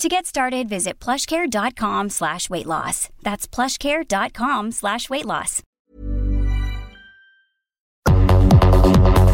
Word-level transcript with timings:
To 0.00 0.10
get 0.10 0.26
started, 0.26 0.68
visit 0.68 1.00
plushcare.com 1.00 2.10
slash 2.10 2.50
weight 2.50 2.66
loss. 2.66 3.08
That's 3.22 3.46
plushcare.com 3.48 4.72
slash 4.72 5.08
weight 5.08 5.24
loss. 5.24 5.62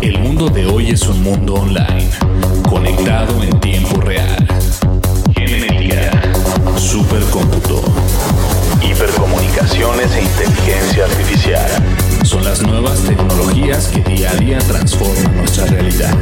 El 0.01 0.19
mundo 0.21 0.49
de 0.49 0.65
hoy 0.67 0.91
es 0.91 1.03
un 1.09 1.21
mundo 1.23 1.55
online, 1.55 2.09
conectado 2.69 3.43
en 3.43 3.59
tiempo 3.59 4.01
real. 4.03 4.47
Genética, 5.35 6.13
supercómputo, 6.79 7.83
hipercomunicaciones 8.83 10.15
e 10.15 10.23
inteligencia 10.23 11.05
artificial. 11.07 12.12
Son 12.25 12.45
las 12.45 12.63
nuevas 12.63 13.01
tecnologías 13.03 13.89
que 13.89 14.01
día 14.01 14.31
a 14.31 14.35
día 14.37 14.59
transforman 14.59 15.37
nuestra 15.37 15.67
realidad. 15.67 16.15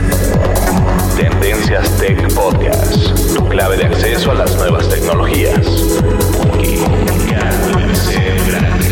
Tendencias 1.16 1.88
Tech 1.98 2.32
Podcast, 2.34 3.34
tu 3.34 3.46
clave 3.48 3.76
de 3.76 3.84
acceso 3.84 4.30
a 4.30 4.34
las 4.34 4.54
nuevas 4.56 4.88
tecnologías. 4.88 5.58
Grande. 8.46 8.88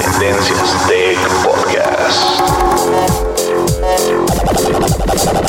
Tendencias 0.00 0.86
Tech 0.88 1.18
Podcast. 1.44 2.40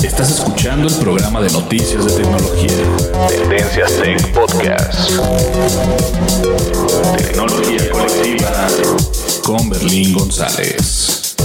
Estás 0.03 0.31
escuchando 0.31 0.87
el 0.87 0.95
programa 0.95 1.41
de 1.41 1.49
noticias 1.51 2.05
de 2.05 2.23
tecnología. 2.23 2.71
Tendencias 3.29 3.93
Tech 3.93 4.33
Podcast. 4.33 5.11
Tecnología 7.17 7.89
colectiva 7.91 8.67
con 9.47 9.69
Berlín 9.69 10.13
González. 10.13 11.37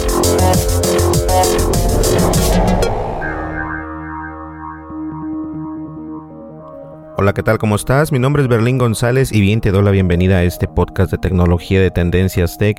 Hola, 7.16 7.32
¿qué 7.32 7.44
tal? 7.44 7.58
¿Cómo 7.58 7.76
estás? 7.76 8.10
Mi 8.10 8.18
nombre 8.18 8.42
es 8.42 8.48
Berlín 8.48 8.78
González 8.78 9.30
y 9.30 9.40
bien 9.40 9.60
te 9.60 9.70
doy 9.70 9.84
la 9.84 9.92
bienvenida 9.92 10.38
a 10.38 10.42
este 10.42 10.66
podcast 10.66 11.12
de 11.12 11.18
tecnología 11.18 11.80
de 11.80 11.92
Tendencias 11.92 12.58
Tech. 12.58 12.76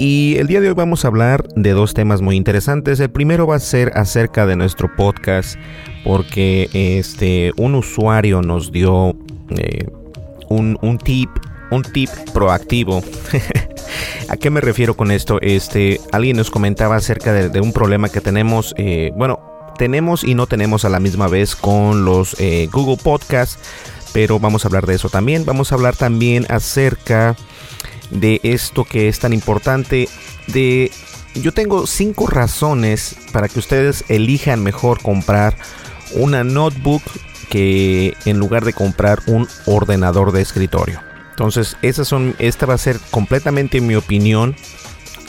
Y 0.00 0.34
el 0.38 0.48
día 0.48 0.60
de 0.60 0.70
hoy 0.70 0.74
vamos 0.74 1.04
a 1.04 1.08
hablar 1.08 1.46
de 1.54 1.70
dos 1.70 1.94
temas 1.94 2.20
muy 2.20 2.34
interesantes. 2.34 2.98
El 2.98 3.12
primero 3.12 3.46
va 3.46 3.54
a 3.54 3.60
ser 3.60 3.92
acerca 3.94 4.44
de 4.44 4.56
nuestro 4.56 4.92
podcast 4.96 5.54
porque 6.02 6.68
este, 6.72 7.52
un 7.58 7.76
usuario 7.76 8.42
nos 8.42 8.72
dio 8.72 9.14
eh, 9.50 9.86
un, 10.48 10.76
un 10.82 10.98
tip 10.98 11.30
un 11.72 11.82
tip 11.82 12.10
proactivo. 12.32 13.02
¿A 14.28 14.36
qué 14.36 14.50
me 14.50 14.60
refiero 14.60 14.96
con 14.96 15.10
esto? 15.10 15.40
Este, 15.40 16.00
alguien 16.12 16.36
nos 16.36 16.50
comentaba 16.50 16.96
acerca 16.96 17.32
de, 17.32 17.60
un 17.60 17.72
problema 17.72 18.08
que 18.08 18.20
tenemos, 18.20 18.74
eh, 18.76 19.10
bueno, 19.16 19.40
tenemos 19.78 20.22
y 20.24 20.34
no 20.34 20.46
tenemos 20.46 20.84
a 20.84 20.88
la 20.88 21.00
misma 21.00 21.28
vez 21.28 21.56
con 21.56 22.04
los 22.04 22.38
eh, 22.38 22.68
Google 22.70 22.98
Podcasts, 23.02 23.58
pero 24.12 24.38
vamos 24.38 24.64
a 24.64 24.68
hablar 24.68 24.86
de 24.86 24.94
eso 24.94 25.08
también. 25.08 25.44
Vamos 25.44 25.72
a 25.72 25.74
hablar 25.74 25.96
también 25.96 26.46
acerca 26.48 27.36
de 28.10 28.40
esto 28.42 28.84
que 28.84 29.08
es 29.08 29.18
tan 29.18 29.32
importante 29.32 30.08
de 30.48 30.90
yo 31.34 31.52
tengo 31.52 31.86
cinco 31.86 32.26
razones 32.26 33.16
para 33.32 33.48
que 33.48 33.58
ustedes 33.58 34.04
elijan 34.08 34.62
mejor 34.62 35.00
comprar 35.00 35.56
una 36.14 36.44
notebook 36.44 37.02
que 37.48 38.14
en 38.26 38.38
lugar 38.38 38.64
de 38.64 38.72
comprar 38.72 39.20
un 39.26 39.48
ordenador 39.66 40.32
de 40.32 40.42
escritorio. 40.42 41.11
Entonces, 41.32 41.76
esas 41.82 42.06
son, 42.08 42.36
esta 42.38 42.66
va 42.66 42.74
a 42.74 42.78
ser 42.78 42.98
completamente 43.10 43.80
mi 43.80 43.94
opinión. 43.94 44.54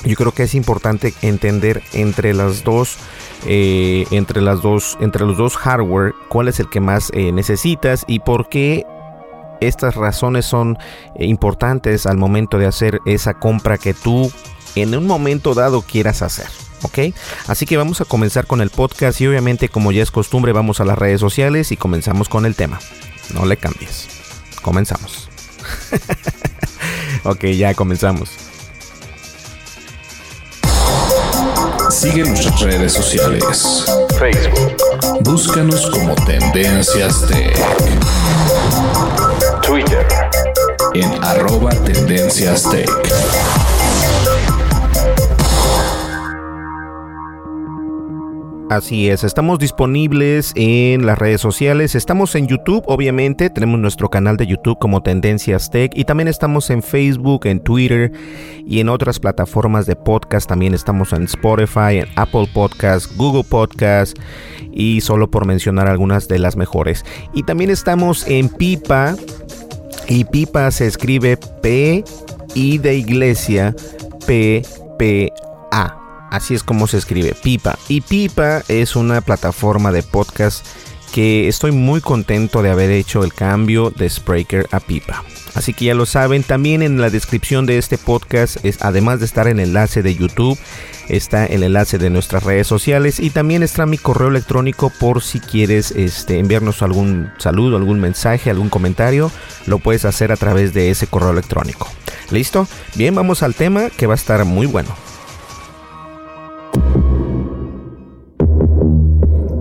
Yo 0.03 0.15
creo 0.15 0.33
que 0.33 0.43
es 0.43 0.53
importante 0.53 1.13
entender 1.21 1.81
entre 1.93 2.33
las 2.33 2.65
dos, 2.65 2.97
eh, 3.47 4.05
entre 4.11 4.41
las 4.41 4.61
dos, 4.61 4.97
entre 4.99 5.25
los 5.25 5.37
dos 5.37 5.55
hardware, 5.55 6.13
cuál 6.27 6.49
es 6.49 6.59
el 6.59 6.69
que 6.69 6.81
más 6.81 7.09
eh, 7.13 7.31
necesitas 7.31 8.03
y 8.05 8.19
por 8.19 8.49
qué 8.49 8.85
estas 9.61 9.95
razones 9.95 10.45
son 10.45 10.77
eh, 11.15 11.25
importantes 11.25 12.05
al 12.05 12.17
momento 12.17 12.57
de 12.57 12.65
hacer 12.65 12.99
esa 13.05 13.33
compra 13.35 13.77
que 13.77 13.93
tú 13.93 14.29
en 14.75 14.95
un 14.95 15.07
momento 15.07 15.53
dado 15.53 15.81
quieras 15.81 16.21
hacer. 16.21 16.47
¿Ok? 16.81 17.15
Así 17.47 17.65
que 17.65 17.77
vamos 17.77 18.01
a 18.01 18.05
comenzar 18.05 18.45
con 18.45 18.59
el 18.59 18.69
podcast 18.69 19.21
y 19.21 19.27
obviamente 19.27 19.69
como 19.69 19.93
ya 19.93 20.03
es 20.03 20.11
costumbre 20.11 20.51
vamos 20.51 20.81
a 20.81 20.85
las 20.85 20.97
redes 20.97 21.21
sociales 21.21 21.71
y 21.71 21.77
comenzamos 21.77 22.27
con 22.27 22.45
el 22.45 22.55
tema. 22.55 22.81
No 23.33 23.45
le 23.45 23.55
cambies. 23.55 24.09
Comenzamos. 24.61 25.32
ok, 27.23 27.43
ya 27.45 27.73
comenzamos. 27.73 28.29
Sigue 31.89 32.23
nuestras 32.23 32.59
redes 32.61 32.93
sociales. 32.93 33.85
Facebook. 34.19 34.75
Búscanos 35.21 35.89
como 35.91 36.15
Tendencias 36.25 37.25
Tech. 37.27 37.55
Twitter. 39.61 40.05
En 40.95 41.23
arroba 41.23 41.69
Tendencias 41.71 42.63
Tech. 42.69 42.89
Así 48.73 49.07
es, 49.07 49.23
estamos 49.23 49.59
disponibles 49.59 50.51
en 50.55 51.05
las 51.05 51.19
redes 51.19 51.39
sociales, 51.39 51.93
estamos 51.93 52.33
en 52.33 52.47
YouTube, 52.47 52.83
obviamente, 52.87 53.51
tenemos 53.51 53.79
nuestro 53.79 54.09
canal 54.09 54.35
de 54.35 54.47
YouTube 54.47 54.79
como 54.79 55.03
Tendencias 55.03 55.69
Tech 55.69 55.91
y 55.95 56.05
también 56.05 56.27
estamos 56.27 56.71
en 56.71 56.81
Facebook, 56.81 57.45
en 57.45 57.59
Twitter 57.59 58.11
y 58.65 58.79
en 58.79 58.89
otras 58.89 59.19
plataformas 59.19 59.85
de 59.85 59.95
podcast, 59.95 60.49
también 60.49 60.73
estamos 60.73 61.13
en 61.13 61.25
Spotify, 61.25 61.99
en 61.99 62.07
Apple 62.15 62.49
Podcast, 62.51 63.15
Google 63.15 63.43
Podcast 63.43 64.17
y 64.71 65.01
solo 65.01 65.29
por 65.29 65.45
mencionar 65.45 65.87
algunas 65.87 66.27
de 66.27 66.39
las 66.39 66.55
mejores. 66.55 67.05
Y 67.31 67.43
también 67.43 67.69
estamos 67.69 68.27
en 68.27 68.49
Pipa 68.49 69.15
y 70.07 70.25
Pipa 70.25 70.71
se 70.71 70.87
escribe 70.87 71.37
P 71.61 72.03
I 72.55 72.77
de 72.79 72.95
iglesia 72.95 73.75
P 74.25 74.63
P 74.97 75.31
A. 75.71 76.02
Así 76.33 76.55
es 76.55 76.63
como 76.63 76.87
se 76.87 76.97
escribe, 76.97 77.35
Pipa. 77.35 77.77
Y 77.87 78.01
Pipa 78.01 78.63
es 78.67 78.95
una 78.95 79.21
plataforma 79.21 79.91
de 79.91 80.01
podcast 80.01 80.65
que 81.13 81.47
estoy 81.47 81.71
muy 81.71 82.01
contento 82.01 82.63
de 82.63 82.71
haber 82.71 82.89
hecho 82.89 83.23
el 83.23 83.35
cambio 83.35 83.91
de 83.91 84.09
Spreaker 84.09 84.67
a 84.71 84.79
Pipa. 84.79 85.23
Así 85.53 85.75
que 85.75 85.85
ya 85.85 85.93
lo 85.93 86.07
saben, 86.07 86.41
también 86.41 86.81
en 86.81 86.99
la 86.99 87.11
descripción 87.11 87.67
de 87.67 87.77
este 87.77 87.99
podcast, 87.99 88.65
es, 88.65 88.81
además 88.81 89.19
de 89.19 89.27
estar 89.27 89.47
el 89.47 89.59
enlace 89.59 90.01
de 90.01 90.15
YouTube, 90.15 90.57
está 91.07 91.45
el 91.45 91.61
enlace 91.61 91.99
de 91.99 92.09
nuestras 92.09 92.41
redes 92.41 92.65
sociales 92.65 93.19
y 93.19 93.29
también 93.29 93.61
está 93.61 93.85
mi 93.85 93.99
correo 93.99 94.29
electrónico 94.29 94.89
por 94.89 95.21
si 95.21 95.39
quieres 95.39 95.91
este, 95.91 96.39
enviarnos 96.39 96.81
algún 96.81 97.31
saludo, 97.37 97.77
algún 97.77 97.99
mensaje, 97.99 98.49
algún 98.49 98.69
comentario, 98.69 99.31
lo 99.67 99.77
puedes 99.77 100.03
hacer 100.03 100.31
a 100.31 100.37
través 100.37 100.73
de 100.73 100.89
ese 100.89 101.05
correo 101.05 101.29
electrónico. 101.29 101.87
¿Listo? 102.31 102.67
Bien, 102.95 103.13
vamos 103.13 103.43
al 103.43 103.53
tema 103.53 103.91
que 103.91 104.07
va 104.07 104.15
a 104.15 104.15
estar 104.15 104.43
muy 104.45 104.65
bueno. 104.65 105.02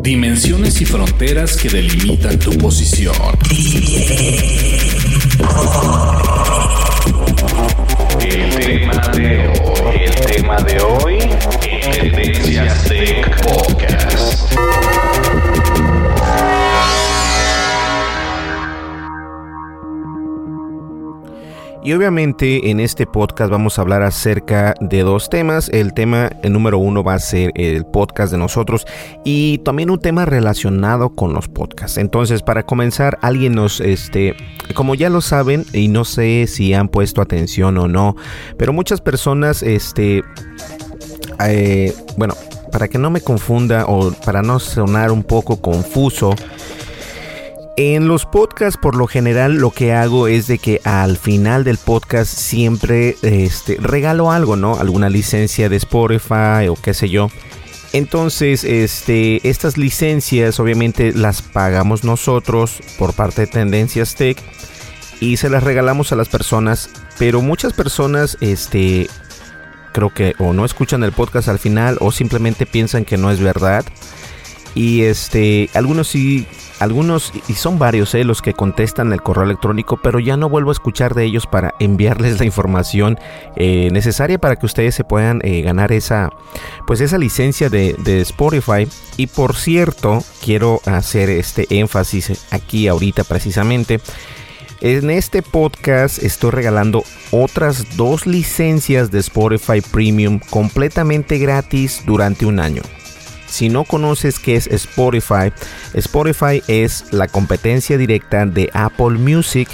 Dimensiones 0.03 0.81
y 0.81 0.85
fronteras 0.85 1.57
que 1.57 1.69
delimitan 1.69 2.37
tu 2.37 2.51
posición. 2.59 3.15
El 8.21 8.51
tema 8.57 9.09
de 9.15 9.49
hoy, 9.49 10.01
el 10.05 10.15
tema 10.27 10.57
de 10.57 10.81
hoy, 10.81 11.19
Tendencias 11.93 12.83
Tech 12.83 13.43
Podcast. 13.45 14.53
Y 21.85 21.95
obviamente 21.95 22.71
en 22.71 22.79
este 22.79 23.07
podcast 23.07 23.51
vamos 23.51 23.77
a 23.77 23.83
hablar 23.83 24.03
acerca 24.03 24.75
de 24.81 25.03
dos 25.03 25.29
temas. 25.29 25.69
El 25.69 25.93
tema 25.95 26.31
número 26.45 26.79
uno 26.79 27.03
va 27.03 27.15
a 27.15 27.19
ser 27.19 27.51
el 27.57 27.85
podcast 27.85 28.31
de 28.31 28.39
nosotros 28.39 28.87
y 29.25 29.59
también 29.59 29.91
un 29.91 29.99
tema 29.99 30.25
relacionado 30.25 31.11
con 31.11 31.35
los 31.35 31.49
podcasts. 31.49 31.99
Entonces, 31.99 32.43
para 32.43 32.63
comenzar, 32.63 33.19
alguien 33.21 33.55
nos, 33.55 33.81
este, 33.81 34.37
como 34.75 34.95
ya 34.95 35.11
lo 35.11 35.21
saben, 35.21 35.65
y 35.73 35.89
no 35.89 36.05
sé 36.05 36.47
si 36.47 36.73
han 36.73 36.87
puesto 36.87 37.21
atención 37.21 37.77
o 37.79 37.89
no, 37.89 38.15
pero 38.57 38.73
muchas 38.73 39.01
personas, 39.01 39.65
este, 39.65 40.23
eh, 41.45 41.93
bueno, 42.17 42.35
para 42.71 42.87
que 42.87 42.99
no 42.99 43.11
me 43.11 43.23
confunda 43.23 43.87
o 43.87 44.13
para 44.25 44.43
no 44.43 44.61
sonar 44.61 45.11
un 45.11 45.25
poco 45.25 45.61
confuso, 45.61 46.37
en 47.77 48.07
los 48.07 48.27
podcasts 48.27 48.79
por 48.81 48.97
lo 48.97 49.07
general 49.07 49.55
lo 49.55 49.71
que 49.71 49.93
hago 49.93 50.29
es 50.29 50.47
de 50.47 50.59
que 50.59 50.81
al 50.85 51.17
final 51.17 51.65
del 51.65 51.79
podcast 51.79 52.33
siempre 52.33 53.17
este, 53.23 53.79
regalo 53.81 54.31
algo, 54.31 54.57
¿no? 54.57 54.77
Alguna 54.77 55.09
licencia 55.09 55.69
de 55.69 55.77
Spotify 55.77 56.69
o 56.69 56.77
qué 56.77 56.93
sé 56.95 57.09
yo. 57.09 57.29
Entonces, 57.93 58.65
este, 58.65 59.47
estas 59.49 59.77
licencias 59.77 60.59
obviamente 60.61 61.13
las 61.13 61.43
pagamos 61.43 62.05
nosotros 62.05 62.79
por 62.99 63.13
parte 63.15 63.43
de 63.43 63.47
Tendencias 63.49 64.15
Tech 64.15 64.39
y 65.21 65.37
se 65.37 65.51
las 65.51 65.63
regalamos 65.63 66.11
a 66.13 66.17
las 66.17 66.29
personas, 66.29 66.91
pero 67.19 67.43
muchas 67.43 67.73
personas 67.73 68.39
este 68.41 69.09
creo 69.93 70.13
que 70.13 70.35
o 70.39 70.55
no 70.55 70.65
escuchan 70.65 71.05
el 71.05 71.13
podcast 71.13 71.49
al 71.49 71.59
final 71.59 71.99
o 72.01 72.13
simplemente 72.13 72.67
piensan 72.67 73.05
que 73.05 73.19
no 73.19 73.31
es 73.31 73.41
verdad. 73.41 73.85
Y 74.75 75.03
este, 75.03 75.69
algunos 75.75 76.09
sí 76.09 76.47
algunos, 76.83 77.33
y 77.49 77.53
son 77.55 77.79
varios 77.79 78.13
eh, 78.15 78.25
los 78.25 78.43
que 78.43 78.55
contestan 78.55 79.13
el 79.13 79.23
correo 79.23 79.45
electrónico, 79.45 80.01
pero 80.03 80.19
ya 80.19 80.37
no 80.37 80.49
vuelvo 80.49 80.71
a 80.71 80.73
escuchar 80.73 81.15
de 81.15 81.25
ellos 81.25 81.47
para 81.47 81.75
enviarles 81.79 82.39
la 82.41 82.45
información 82.45 83.19
eh, 83.55 83.89
necesaria 83.93 84.39
para 84.39 84.57
que 84.57 84.67
ustedes 84.67 84.95
se 84.95 85.05
puedan 85.05 85.41
eh, 85.45 85.63
ganar 85.63 85.93
esa, 85.93 86.31
pues 86.87 87.01
esa 87.01 87.19
licencia 87.19 87.69
de, 87.71 87.95
de, 87.99 88.21
Spotify. 88.23 88.89
Y 89.17 89.29
por 89.29 89.55
cierto, 89.55 90.25
quiero 90.45 90.81
hacer 90.85 91.31
este 91.31 91.67
énfasis 91.71 92.47
aquí 92.51 92.89
ahorita 92.89 93.23
precisamente. 93.25 94.01
En 94.81 95.11
este 95.11 95.43
podcast 95.43 96.21
estoy 96.21 96.51
regalando 96.51 97.05
otras 97.31 97.97
dos 97.97 98.27
licencias 98.27 99.13
de 99.13 99.21
Spotify 99.21 99.81
Premium 99.81 100.41
completamente 100.51 101.39
gratis 101.39 102.03
durante 102.05 102.45
un 102.45 102.59
año. 102.59 102.83
Si 103.53 103.69
no 103.69 103.85
conoces 103.85 104.39
qué 104.39 104.57
es 104.57 104.67
Spotify, 104.67 105.53
Spotify 105.93 106.63
es 106.69 107.05
la 107.13 107.29
competencia 107.29 107.99
directa 107.99 108.47
de 108.47 108.71
Apple 108.73 109.19
Music 109.19 109.69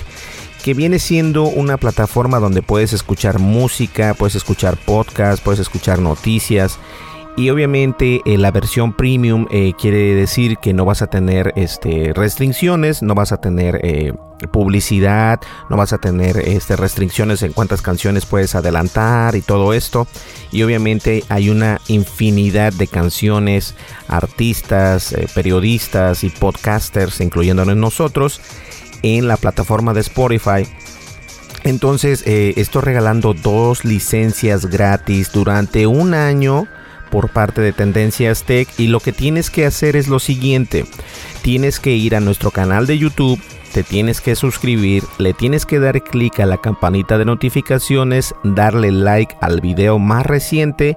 que 0.65 0.75
viene 0.75 0.99
siendo 0.99 1.45
una 1.45 1.77
plataforma 1.77 2.41
donde 2.41 2.61
puedes 2.61 2.93
escuchar 2.93 3.39
música, 3.39 4.15
puedes 4.15 4.35
escuchar 4.35 4.77
podcasts, 4.77 5.41
puedes 5.41 5.61
escuchar 5.61 6.01
noticias 6.01 6.77
y 7.39 7.51
obviamente 7.51 8.21
eh, 8.25 8.37
la 8.37 8.51
versión 8.51 8.93
premium 8.93 9.47
eh, 9.53 9.73
quiere 9.81 10.17
decir 10.17 10.57
que 10.57 10.73
no 10.73 10.85
vas 10.85 11.03
a 11.03 11.07
tener 11.07 11.53
este, 11.55 12.13
restricciones, 12.13 13.01
no 13.01 13.15
vas 13.15 13.31
a 13.31 13.37
tener 13.37 13.79
eh, 13.85 14.13
publicidad, 14.51 15.39
no 15.71 15.77
vas 15.77 15.93
a 15.93 15.99
tener 15.99 16.37
este, 16.37 16.75
restricciones 16.75 17.43
en 17.43 17.53
cuántas 17.53 17.81
canciones 17.81 18.27
puedes 18.27 18.57
adelantar 18.57 19.37
y 19.37 19.41
todo 19.41 19.73
esto. 19.73 20.09
Y 20.51 20.65
obviamente 20.65 21.23
hay 21.29 21.49
una 21.49 21.81
infinidad 21.87 22.73
de 22.73 22.89
canciones, 22.89 23.77
artistas, 24.09 25.15
periodistas 25.33 26.25
y 26.25 26.31
podcasters, 26.31 27.21
incluyéndonos 27.21 27.77
nosotros, 27.77 28.41
en 29.03 29.29
la 29.29 29.37
plataforma 29.37 29.95
de 29.95 30.01
Spotify. 30.01 30.67
Entonces 31.63 32.25
estoy 32.27 32.83
regalando 32.83 33.33
dos 33.33 33.85
licencias 33.85 34.67
gratis 34.67 35.31
durante 35.33 35.87
un 35.87 36.15
año 36.15 36.67
por 37.11 37.31
parte 37.31 37.61
de 37.61 37.73
Tendencias 37.73 38.45
Tech 38.45 38.69
y 38.79 38.89
lo 38.89 39.01
que 39.01 39.13
tienes 39.13 39.51
que 39.51 39.67
hacer 39.67 39.97
es 39.97 40.09
lo 40.09 40.19
siguiente. 40.19 40.85
Tienes 41.43 41.81
que 41.81 41.93
ir 41.93 42.15
a 42.15 42.21
nuestro 42.21 42.51
canal 42.51 42.87
de 42.87 42.99
YouTube, 42.99 43.41
te 43.73 43.83
tienes 43.83 44.21
que 44.21 44.35
suscribir, 44.35 45.05
le 45.19 45.35
tienes 45.35 45.67
que 45.67 45.79
dar 45.79 46.03
clic 46.03 46.41
a 46.41 46.47
la 46.47 46.59
campanita 46.59 47.19
de 47.19 47.25
notificaciones, 47.25 48.35
darle 48.45 48.93
like 48.93 49.37
al 49.41 49.61
video 49.61 49.99
más 49.99 50.27
reciente 50.27 50.97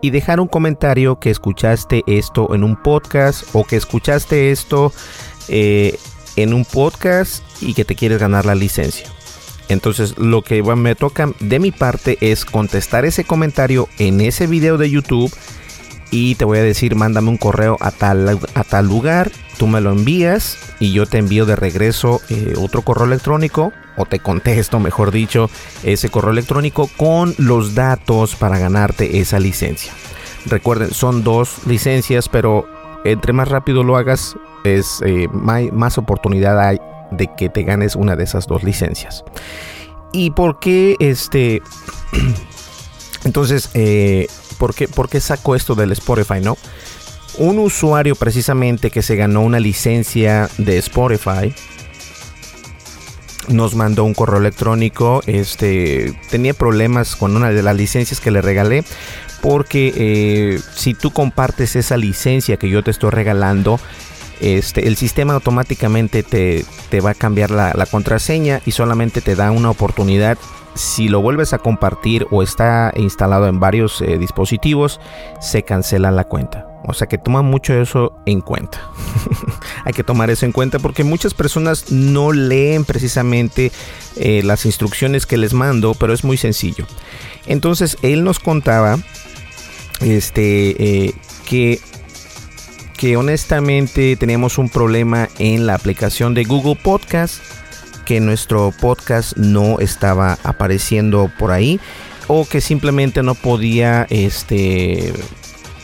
y 0.00 0.10
dejar 0.10 0.40
un 0.40 0.48
comentario 0.48 1.18
que 1.18 1.30
escuchaste 1.30 2.02
esto 2.06 2.54
en 2.54 2.64
un 2.64 2.76
podcast 2.80 3.44
o 3.52 3.64
que 3.64 3.76
escuchaste 3.76 4.50
esto 4.50 4.92
eh, 5.48 5.98
en 6.36 6.54
un 6.54 6.64
podcast 6.64 7.42
y 7.60 7.74
que 7.74 7.84
te 7.84 7.94
quieres 7.94 8.18
ganar 8.18 8.46
la 8.46 8.54
licencia. 8.54 9.08
Entonces 9.68 10.16
lo 10.18 10.42
que 10.42 10.62
me 10.62 10.94
toca 10.94 11.30
de 11.40 11.58
mi 11.58 11.70
parte 11.70 12.16
es 12.20 12.44
contestar 12.44 13.04
ese 13.04 13.24
comentario 13.24 13.88
en 13.98 14.20
ese 14.20 14.46
video 14.46 14.78
de 14.78 14.90
YouTube 14.90 15.32
y 16.10 16.36
te 16.36 16.44
voy 16.44 16.58
a 16.58 16.62
decir 16.62 16.94
mándame 16.94 17.28
un 17.28 17.36
correo 17.36 17.76
a 17.80 17.90
tal, 17.90 18.38
a 18.54 18.64
tal 18.64 18.86
lugar, 18.86 19.30
tú 19.58 19.66
me 19.66 19.80
lo 19.80 19.92
envías 19.92 20.56
y 20.80 20.92
yo 20.92 21.04
te 21.04 21.18
envío 21.18 21.44
de 21.44 21.56
regreso 21.56 22.20
eh, 22.30 22.54
otro 22.58 22.82
correo 22.82 23.04
electrónico 23.04 23.72
o 23.96 24.06
te 24.06 24.18
contesto 24.20 24.80
mejor 24.80 25.10
dicho 25.10 25.50
ese 25.82 26.08
correo 26.08 26.30
electrónico 26.30 26.88
con 26.96 27.34
los 27.36 27.74
datos 27.74 28.36
para 28.36 28.58
ganarte 28.58 29.18
esa 29.18 29.38
licencia. 29.38 29.92
Recuerden, 30.46 30.92
son 30.92 31.24
dos 31.24 31.66
licencias, 31.66 32.28
pero 32.28 32.66
entre 33.04 33.34
más 33.34 33.48
rápido 33.48 33.84
lo 33.84 33.96
hagas, 33.96 34.34
es 34.64 35.00
eh, 35.04 35.28
más 35.32 35.98
oportunidad 35.98 36.58
hay 36.58 36.78
de 37.10 37.28
que 37.36 37.48
te 37.48 37.62
ganes 37.62 37.96
una 37.96 38.16
de 38.16 38.24
esas 38.24 38.46
dos 38.46 38.62
licencias. 38.62 39.24
¿Y 40.12 40.30
por 40.30 40.58
qué 40.58 40.96
este... 41.00 41.62
Entonces, 43.24 43.70
eh, 43.74 44.26
¿por, 44.58 44.74
qué, 44.74 44.88
¿por 44.88 45.08
saco 45.20 45.56
esto 45.56 45.74
del 45.74 45.92
Spotify, 45.92 46.40
no? 46.40 46.56
Un 47.36 47.58
usuario 47.58 48.14
precisamente 48.14 48.90
que 48.90 49.02
se 49.02 49.16
ganó 49.16 49.42
una 49.42 49.60
licencia 49.60 50.48
de 50.58 50.78
Spotify 50.78 51.54
nos 53.48 53.74
mandó 53.74 54.04
un 54.04 54.14
correo 54.14 54.38
electrónico. 54.38 55.22
Este 55.26 56.14
tenía 56.30 56.54
problemas 56.54 57.16
con 57.16 57.36
una 57.36 57.50
de 57.50 57.62
las 57.62 57.76
licencias 57.76 58.20
que 58.20 58.30
le 58.30 58.42
regalé. 58.42 58.84
Porque 59.40 59.92
eh, 59.96 60.60
si 60.74 60.94
tú 60.94 61.12
compartes 61.12 61.76
esa 61.76 61.96
licencia 61.96 62.56
que 62.56 62.68
yo 62.68 62.82
te 62.82 62.90
estoy 62.90 63.10
regalando, 63.10 63.78
este, 64.40 64.86
el 64.86 64.96
sistema 64.96 65.34
automáticamente 65.34 66.22
te, 66.22 66.64
va 67.00 67.10
a 67.10 67.14
cambiar 67.14 67.50
la, 67.50 67.86
contraseña 67.90 68.60
y 68.66 68.72
solamente 68.72 69.20
te 69.20 69.34
da 69.34 69.50
una 69.50 69.70
oportunidad. 69.70 70.38
Si 70.74 71.08
lo 71.08 71.20
vuelves 71.20 71.52
a 71.52 71.58
compartir 71.58 72.26
o 72.30 72.42
está 72.42 72.92
instalado 72.96 73.48
en 73.48 73.58
varios 73.58 74.00
eh, 74.00 74.18
dispositivos, 74.18 75.00
se 75.40 75.64
cancela 75.64 76.10
la 76.10 76.24
cuenta. 76.24 76.66
O 76.84 76.94
sea 76.94 77.08
que 77.08 77.18
toma 77.18 77.42
mucho 77.42 77.74
eso 77.74 78.16
en 78.26 78.40
cuenta. 78.40 78.80
Hay 79.84 79.92
que 79.92 80.04
tomar 80.04 80.30
eso 80.30 80.46
en 80.46 80.52
cuenta 80.52 80.78
porque 80.78 81.02
muchas 81.02 81.34
personas 81.34 81.90
no 81.90 82.32
leen 82.32 82.84
precisamente 82.84 83.72
eh, 84.16 84.42
las 84.44 84.64
instrucciones 84.64 85.26
que 85.26 85.36
les 85.36 85.52
mando, 85.52 85.94
pero 85.94 86.12
es 86.12 86.22
muy 86.22 86.36
sencillo. 86.36 86.86
Entonces 87.46 87.96
él 88.02 88.22
nos 88.22 88.38
contaba 88.38 88.98
este, 90.00 91.06
eh, 91.06 91.14
que 91.44 91.80
que 92.98 93.16
honestamente 93.16 94.16
teníamos 94.16 94.58
un 94.58 94.68
problema 94.68 95.28
en 95.38 95.66
la 95.66 95.74
aplicación 95.74 96.34
de 96.34 96.42
Google 96.42 96.74
Podcast, 96.74 97.40
que 98.04 98.18
nuestro 98.18 98.72
podcast 98.80 99.36
no 99.36 99.78
estaba 99.78 100.36
apareciendo 100.42 101.30
por 101.38 101.52
ahí 101.52 101.80
o 102.26 102.44
que 102.44 102.60
simplemente 102.60 103.22
no 103.22 103.36
podía 103.36 104.06
este 104.10 105.14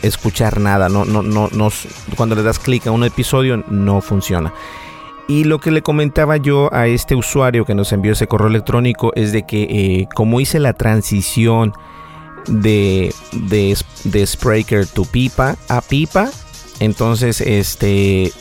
escuchar 0.01 0.59
nada, 0.59 0.89
no 0.89 1.05
no 1.05 1.23
no 1.23 1.71
cuando 2.17 2.35
le 2.35 2.43
das 2.43 2.59
clic 2.59 2.85
a 2.85 2.91
un 2.91 3.05
episodio 3.05 3.63
no 3.69 4.01
funciona. 4.01 4.53
Y 5.27 5.45
lo 5.45 5.59
que 5.59 5.71
le 5.71 5.81
comentaba 5.81 6.35
yo 6.37 6.71
a 6.73 6.85
este 6.87 7.15
usuario 7.15 7.65
que 7.65 7.75
nos 7.75 7.93
envió 7.93 8.11
ese 8.11 8.27
correo 8.27 8.49
electrónico 8.49 9.13
es 9.15 9.31
de 9.31 9.43
que 9.43 9.63
eh, 9.63 10.07
como 10.13 10.41
hice 10.41 10.59
la 10.59 10.73
transición 10.73 11.73
de, 12.47 13.11
de, 13.31 13.75
de 14.03 14.27
Spreaker 14.27 14.85
to 14.85 15.05
Pipa 15.05 15.55
a 15.67 15.81
Pipa, 15.81 16.29
entonces, 16.79 17.41
este, 17.41 18.31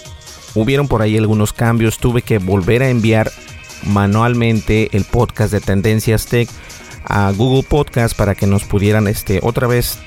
hubieron 0.55 0.88
por 0.88 1.03
ahí 1.03 1.17
algunos 1.17 1.53
cambios. 1.53 1.99
Tuve 1.99 2.23
que 2.23 2.38
volver 2.38 2.83
a 2.83 2.88
enviar 2.88 3.31
manualmente 3.85 4.88
el 4.97 5.05
podcast 5.05 5.53
de 5.53 5.61
Tendencias 5.61 6.26
Tech 6.26 6.49
a 7.05 7.31
Google 7.33 7.64
Podcast 7.69 8.17
para 8.17 8.35
que 8.35 8.47
nos 8.47 8.64
pudieran, 8.64 9.09
este, 9.09 9.41
otra 9.43 9.67
vez 9.67 9.99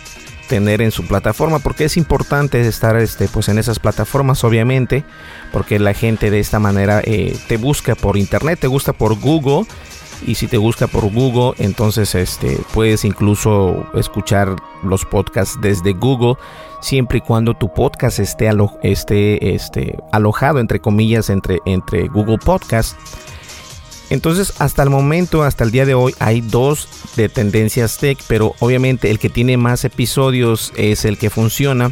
tener 0.48 0.82
en 0.82 0.92
su 0.92 1.06
plataforma 1.06 1.60
porque 1.60 1.86
es 1.86 1.98
importante 1.98 2.66
estar 2.66 2.96
este 2.98 3.28
pues 3.28 3.50
en 3.50 3.58
esas 3.58 3.80
plataformas 3.80 4.44
obviamente 4.44 5.04
porque 5.52 5.78
la 5.78 5.94
gente 5.94 6.32
de 6.32 6.40
esta 6.40 6.58
manera 6.60 7.02
eh, 7.04 7.38
te 7.48 7.58
busca 7.58 7.96
por 7.96 8.18
internet 8.18 8.58
te 8.60 8.68
gusta 8.68 8.94
por 8.94 9.20
Google 9.20 9.66
y 10.26 10.36
si 10.36 10.48
te 10.48 10.58
busca 10.58 10.88
por 10.88 11.12
Google 11.12 11.54
entonces 11.60 12.16
este 12.16 12.58
puedes 12.74 13.04
incluso 13.06 13.88
escuchar 13.94 14.56
los 14.84 15.06
podcasts 15.06 15.60
desde 15.62 15.92
Google 15.94 16.36
siempre 16.82 17.20
y 17.20 17.22
cuando 17.22 17.54
tu 17.54 17.74
podcast 17.74 18.20
esté, 18.20 18.50
esté 18.84 19.56
este, 19.56 19.98
alojado 20.12 20.60
entre 20.60 20.80
comillas 20.80 21.30
entre, 21.30 21.60
entre 21.66 22.08
Google 22.08 22.38
Podcast 22.38 22.98
Entonces, 24.10 24.54
hasta 24.60 24.84
el 24.84 24.90
momento, 24.90 25.44
hasta 25.44 25.64
el 25.64 25.72
día 25.72 25.86
de 25.86 25.94
hoy, 25.94 26.14
hay 26.20 26.42
dos 26.42 26.88
de 27.16 27.30
tendencias 27.30 27.98
tech, 27.98 28.18
pero 28.28 28.54
obviamente 28.60 29.10
el 29.10 29.20
que 29.20 29.30
tiene 29.30 29.58
más 29.58 29.84
episodios 29.84 30.72
es 30.78 31.04
el 31.04 31.18
que 31.18 31.30
funciona. 31.30 31.92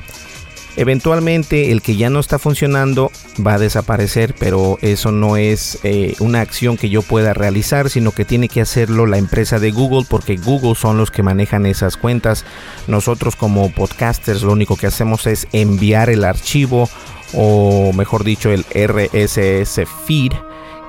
Eventualmente 0.77 1.71
el 1.71 1.81
que 1.81 1.95
ya 1.95 2.09
no 2.09 2.19
está 2.19 2.37
funcionando 2.37 3.11
va 3.45 3.53
a 3.53 3.59
desaparecer, 3.59 4.35
pero 4.37 4.77
eso 4.81 5.11
no 5.11 5.37
es 5.37 5.79
eh, 5.83 6.15
una 6.19 6.41
acción 6.41 6.75
que 6.75 6.89
yo 6.89 7.01
pueda 7.01 7.33
realizar, 7.33 7.89
sino 7.89 8.11
que 8.11 8.25
tiene 8.25 8.49
que 8.49 8.61
hacerlo 8.61 9.05
la 9.05 9.17
empresa 9.17 9.59
de 9.59 9.71
Google, 9.71 10.05
porque 10.09 10.35
Google 10.35 10.75
son 10.75 10.97
los 10.97 11.11
que 11.11 11.23
manejan 11.23 11.65
esas 11.65 11.95
cuentas. 11.95 12.45
Nosotros 12.87 13.35
como 13.35 13.71
podcasters 13.71 14.43
lo 14.43 14.51
único 14.51 14.75
que 14.75 14.87
hacemos 14.87 15.27
es 15.27 15.47
enviar 15.53 16.09
el 16.09 16.25
archivo, 16.25 16.89
o 17.33 17.93
mejor 17.93 18.23
dicho, 18.23 18.51
el 18.51 18.65
RSS 18.73 19.81
feed 20.05 20.33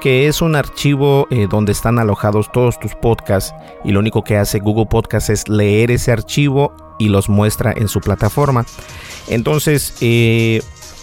que 0.01 0.29
es 0.29 0.43
un 0.43 0.57
archivo 0.57 1.27
eh, 1.31 1.47
donde 1.51 1.73
están 1.73 1.99
alojados 1.99 2.51
todos 2.53 2.79
tus 2.79 2.95
podcasts 2.95 3.55
y 3.85 3.93
lo 3.93 4.01
único 4.01 4.23
que 4.25 4.37
hace 4.37 4.59
Google 4.59 4.87
Podcast 4.87 5.31
es 5.31 5.49
leer 5.49 5.91
ese 5.91 6.13
archivo 6.13 6.75
y 6.99 7.09
los 7.09 7.29
muestra 7.29 7.73
en 7.77 7.89
su 7.89 8.01
plataforma. 8.01 8.65
Entonces 9.29 9.95
eh, 10.01 10.63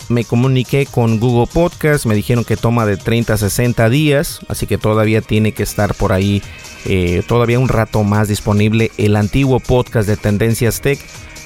me 0.10 0.26
comuniqué 0.26 0.86
con 0.86 1.20
Google 1.20 1.50
Podcast, 1.52 2.06
me 2.06 2.16
dijeron 2.16 2.44
que 2.44 2.58
toma 2.58 2.86
de 2.86 2.98
30 2.98 3.34
a 3.34 3.38
60 3.38 3.90
días, 3.90 4.40
así 4.48 4.68
que 4.68 4.78
todavía 4.78 5.22
tiene 5.22 5.54
que 5.54 5.64
estar 5.64 5.94
por 5.94 6.12
ahí 6.12 6.42
eh, 6.86 7.24
todavía 7.28 7.60
un 7.60 7.70
rato 7.70 8.04
más 8.04 8.28
disponible 8.28 8.92
el 8.98 9.16
antiguo 9.16 9.60
podcast 9.60 10.08
de 10.08 10.18
Tendencias 10.18 10.82
Tech. 10.82 11.00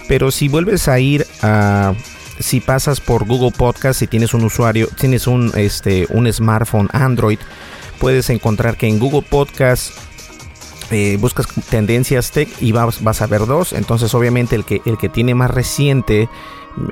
Pero 0.08 0.32
si 0.32 0.48
vuelves 0.48 0.88
a 0.88 1.00
ir 1.00 1.28
a 1.42 1.94
si 2.40 2.60
pasas 2.60 3.00
por 3.00 3.26
Google 3.26 3.52
Podcast, 3.52 4.00
si 4.00 4.08
tienes 4.08 4.34
un 4.34 4.44
usuario, 4.44 4.88
tienes 5.00 5.28
un, 5.28 5.52
este, 5.56 6.08
un 6.10 6.32
smartphone 6.32 6.90
Android, 6.94 7.40
puedes 8.00 8.30
encontrar 8.30 8.78
que 8.78 8.88
en 8.88 9.00
Google 9.00 9.24
Podcast 9.24 9.92
eh, 10.92 11.18
buscas 11.20 11.48
tendencias 11.70 12.32
tech 12.32 12.50
y 12.62 12.72
vas, 12.72 13.04
vas, 13.04 13.22
a 13.22 13.28
ver 13.28 13.46
dos. 13.46 13.74
Entonces, 13.74 14.14
obviamente, 14.14 14.56
el 14.56 14.66
que, 14.66 14.82
el 14.86 14.98
que 14.98 15.10
tiene 15.10 15.36
más 15.36 15.52
reciente 15.52 16.30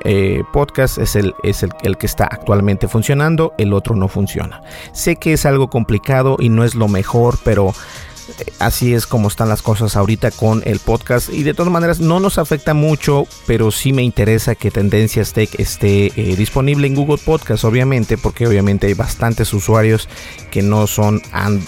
eh, 0.03 0.43
podcast 0.51 0.97
es, 0.97 1.15
el, 1.15 1.35
es 1.43 1.63
el, 1.63 1.71
el, 1.83 1.97
que 1.97 2.07
está 2.07 2.25
actualmente 2.25 2.87
funcionando, 2.87 3.53
el 3.57 3.71
otro 3.73 3.95
no 3.95 4.07
funciona. 4.07 4.61
Sé 4.93 5.15
que 5.15 5.33
es 5.33 5.45
algo 5.45 5.69
complicado 5.69 6.37
y 6.39 6.49
no 6.49 6.63
es 6.63 6.75
lo 6.75 6.87
mejor, 6.87 7.37
pero 7.43 7.73
así 8.59 8.93
es 8.93 9.05
como 9.05 9.27
están 9.27 9.49
las 9.49 9.61
cosas 9.61 9.95
ahorita 9.95 10.31
con 10.31 10.61
el 10.65 10.79
podcast. 10.79 11.29
Y 11.29 11.43
de 11.43 11.53
todas 11.53 11.71
maneras 11.71 11.99
no 11.99 12.19
nos 12.19 12.37
afecta 12.37 12.73
mucho 12.73 13.27
pero 13.47 13.71
sí 13.71 13.93
me 13.93 14.03
interesa 14.03 14.55
que 14.55 14.71
Tendencias 14.71 15.33
Tech 15.33 15.49
esté 15.59 16.07
eh, 16.15 16.35
disponible 16.35 16.87
en 16.87 16.95
Google 16.95 17.19
Podcast 17.23 17.63
obviamente 17.63 18.17
porque 18.17 18.47
obviamente 18.47 18.87
hay 18.87 18.93
bastantes 18.93 19.53
usuarios 19.53 20.09
que 20.51 20.61
no 20.61 20.87
son 20.87 21.21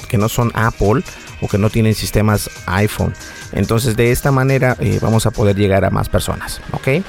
que 0.07 0.17
no 0.17 0.29
son 0.29 0.51
Apple 0.53 1.03
o 1.41 1.47
que 1.47 1.57
no 1.57 1.69
tienen 1.69 1.93
sistemas 1.93 2.49
iPhone. 2.65 3.13
Entonces 3.51 3.95
de 3.95 4.11
esta 4.11 4.31
manera 4.31 4.75
eh, 4.79 4.99
vamos 5.01 5.25
a 5.25 5.31
poder 5.31 5.55
llegar 5.55 5.85
a 5.85 5.89
más 5.89 6.09
personas 6.09 6.61
ok 6.71 7.03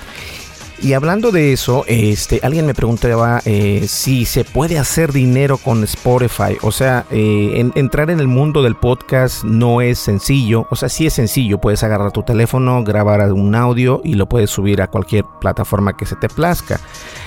y 0.80 0.92
hablando 0.92 1.32
de 1.32 1.52
eso, 1.52 1.84
este, 1.88 2.40
alguien 2.42 2.64
me 2.64 2.74
preguntaba 2.74 3.40
eh, 3.44 3.86
si 3.88 4.24
se 4.24 4.44
puede 4.44 4.78
hacer 4.78 5.12
dinero 5.12 5.58
con 5.58 5.82
Spotify. 5.84 6.56
O 6.62 6.70
sea, 6.70 7.04
eh, 7.10 7.70
entrar 7.74 8.10
en 8.10 8.20
el 8.20 8.28
mundo 8.28 8.62
del 8.62 8.76
podcast 8.76 9.44
no 9.44 9.80
es 9.80 9.98
sencillo. 9.98 10.66
O 10.70 10.76
sea, 10.76 10.88
sí 10.88 11.06
es 11.06 11.14
sencillo. 11.14 11.58
Puedes 11.58 11.82
agarrar 11.82 12.12
tu 12.12 12.22
teléfono, 12.22 12.84
grabar 12.84 13.32
un 13.32 13.54
audio 13.54 14.00
y 14.04 14.14
lo 14.14 14.28
puedes 14.28 14.50
subir 14.50 14.80
a 14.80 14.86
cualquier 14.86 15.24
plataforma 15.40 15.96
que 15.96 16.06
se 16.06 16.16
te 16.16 16.28
plazca. 16.28 16.80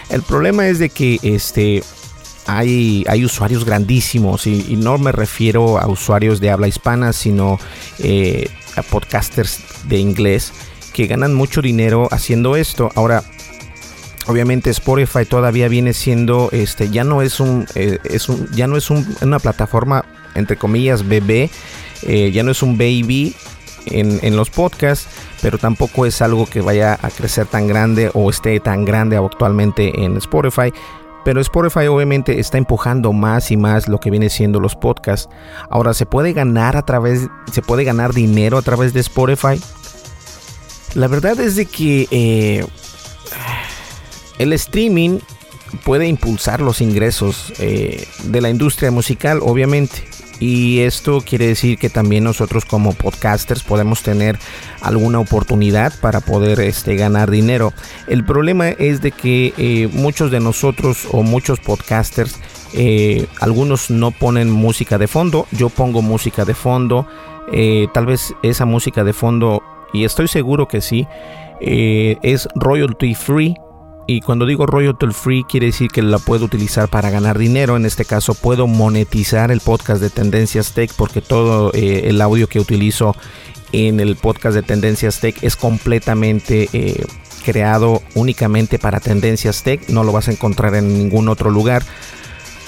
El 0.09 0.21
problema 0.21 0.67
es 0.67 0.79
de 0.79 0.89
que 0.89 1.19
este, 1.21 1.83
hay, 2.47 3.03
hay, 3.07 3.25
usuarios 3.25 3.65
grandísimos 3.65 4.47
y, 4.47 4.75
no 4.77 4.97
me 4.97 5.11
refiero 5.11 5.77
a 5.77 5.87
usuarios 5.87 6.39
de 6.39 6.49
habla 6.49 6.67
hispana, 6.67 7.13
sino 7.13 7.59
eh, 7.99 8.49
a 8.75 8.81
podcasters 8.81 9.61
de 9.85 9.99
inglés 9.99 10.53
que 10.91 11.07
ganan 11.07 11.33
mucho 11.33 11.61
dinero 11.61 12.07
haciendo 12.11 12.55
esto. 12.55 12.91
Ahora, 12.95 13.23
obviamente 14.31 14.69
Spotify 14.69 15.25
todavía 15.25 15.67
viene 15.67 15.93
siendo 15.93 16.49
este 16.51 16.89
ya 16.89 17.03
no 17.03 17.21
es 17.21 17.39
un 17.39 17.67
eh, 17.75 17.99
es 18.03 18.29
un 18.29 18.49
ya 18.51 18.67
no 18.67 18.77
es 18.77 18.89
una 18.89 19.39
plataforma 19.39 20.05
entre 20.35 20.57
comillas 20.57 21.07
bebé 21.07 21.49
eh, 22.03 22.31
ya 22.31 22.43
no 22.43 22.51
es 22.51 22.63
un 22.63 22.77
baby 22.77 23.35
en, 23.85 24.19
en, 24.21 24.35
los 24.35 24.49
podcasts 24.49 25.07
pero 25.41 25.57
tampoco 25.57 26.05
es 26.05 26.21
algo 26.21 26.45
que 26.45 26.61
vaya 26.61 26.97
a 27.01 27.09
crecer 27.09 27.47
tan 27.47 27.67
grande 27.67 28.11
o 28.13 28.29
esté 28.29 28.59
tan 28.59 28.85
grande 28.85 29.17
actualmente 29.17 30.03
en 30.03 30.17
Spotify 30.17 30.71
pero 31.23 31.39
Spotify 31.41 31.87
obviamente 31.87 32.39
está 32.39 32.57
empujando 32.57 33.13
más 33.13 33.51
y 33.51 33.57
más 33.57 33.87
lo 33.87 33.99
que 33.99 34.09
viene 34.09 34.29
siendo 34.29 34.59
los 34.59 34.75
podcasts. 34.75 35.29
Ahora 35.69 35.93
se 35.93 36.05
puede 36.05 36.33
ganar 36.33 36.75
a 36.75 36.81
través, 36.83 37.27
se 37.51 37.61
puede 37.61 37.83
ganar 37.83 38.13
dinero 38.13 38.57
a 38.57 38.61
través 38.61 38.93
de 38.93 39.01
Spotify. 39.01 39.61
La 40.95 41.07
verdad 41.07 41.39
es 41.39 41.55
de 41.55 41.67
que 41.67 42.07
eh, 42.09 42.65
el 44.41 44.53
streaming 44.53 45.19
puede 45.83 46.07
impulsar 46.07 46.61
los 46.61 46.81
ingresos 46.81 47.53
eh, 47.59 48.07
de 48.23 48.41
la 48.41 48.49
industria 48.49 48.89
musical, 48.89 49.39
obviamente. 49.43 50.03
Y 50.39 50.79
esto 50.79 51.21
quiere 51.21 51.45
decir 51.45 51.77
que 51.77 51.91
también 51.91 52.23
nosotros 52.23 52.65
como 52.65 52.93
podcasters 52.93 53.61
podemos 53.61 54.01
tener 54.01 54.39
alguna 54.81 55.19
oportunidad 55.19 55.93
para 56.01 56.21
poder 56.21 56.59
este, 56.61 56.95
ganar 56.95 57.29
dinero. 57.29 57.71
El 58.07 58.25
problema 58.25 58.69
es 58.69 59.01
de 59.01 59.11
que 59.11 59.53
eh, 59.59 59.87
muchos 59.93 60.31
de 60.31 60.39
nosotros 60.39 61.07
o 61.11 61.21
muchos 61.21 61.59
podcasters, 61.59 62.39
eh, 62.73 63.27
algunos 63.39 63.91
no 63.91 64.09
ponen 64.09 64.49
música 64.49 64.97
de 64.97 65.07
fondo. 65.07 65.45
Yo 65.51 65.69
pongo 65.69 66.01
música 66.01 66.45
de 66.45 66.55
fondo. 66.55 67.05
tal 67.93 68.07
vez 68.07 68.33
esa 68.41 68.65
música 68.65 69.03
de 69.03 69.13
fondo, 69.13 69.61
y 69.93 70.05
estoy 70.05 70.27
seguro 70.27 70.67
que 70.67 70.81
sí, 70.81 71.05
es 71.59 72.47
royalty 72.55 73.13
free 73.13 73.53
y 74.13 74.19
cuando 74.19 74.45
digo 74.45 74.65
royalty 74.65 75.05
free 75.13 75.45
quiere 75.45 75.67
decir 75.67 75.89
que 75.89 76.01
la 76.01 76.19
puedo 76.19 76.43
utilizar 76.43 76.89
para 76.89 77.09
ganar 77.09 77.37
dinero. 77.37 77.77
En 77.77 77.85
este 77.85 78.03
caso 78.03 78.33
puedo 78.33 78.67
monetizar 78.67 79.51
el 79.51 79.61
podcast 79.61 80.01
de 80.01 80.09
Tendencias 80.09 80.73
Tech 80.73 80.91
porque 80.97 81.21
todo 81.21 81.71
eh, 81.73 82.09
el 82.09 82.19
audio 82.19 82.47
que 82.47 82.59
utilizo 82.59 83.15
en 83.71 84.01
el 84.01 84.17
podcast 84.17 84.55
de 84.55 84.63
Tendencias 84.63 85.21
Tech 85.21 85.41
es 85.41 85.55
completamente 85.55 86.67
eh, 86.73 87.05
creado 87.45 88.01
únicamente 88.13 88.79
para 88.79 88.99
Tendencias 88.99 89.63
Tech. 89.63 89.87
No 89.87 90.03
lo 90.03 90.11
vas 90.11 90.27
a 90.27 90.31
encontrar 90.31 90.75
en 90.75 90.93
ningún 90.93 91.29
otro 91.29 91.49
lugar. 91.49 91.81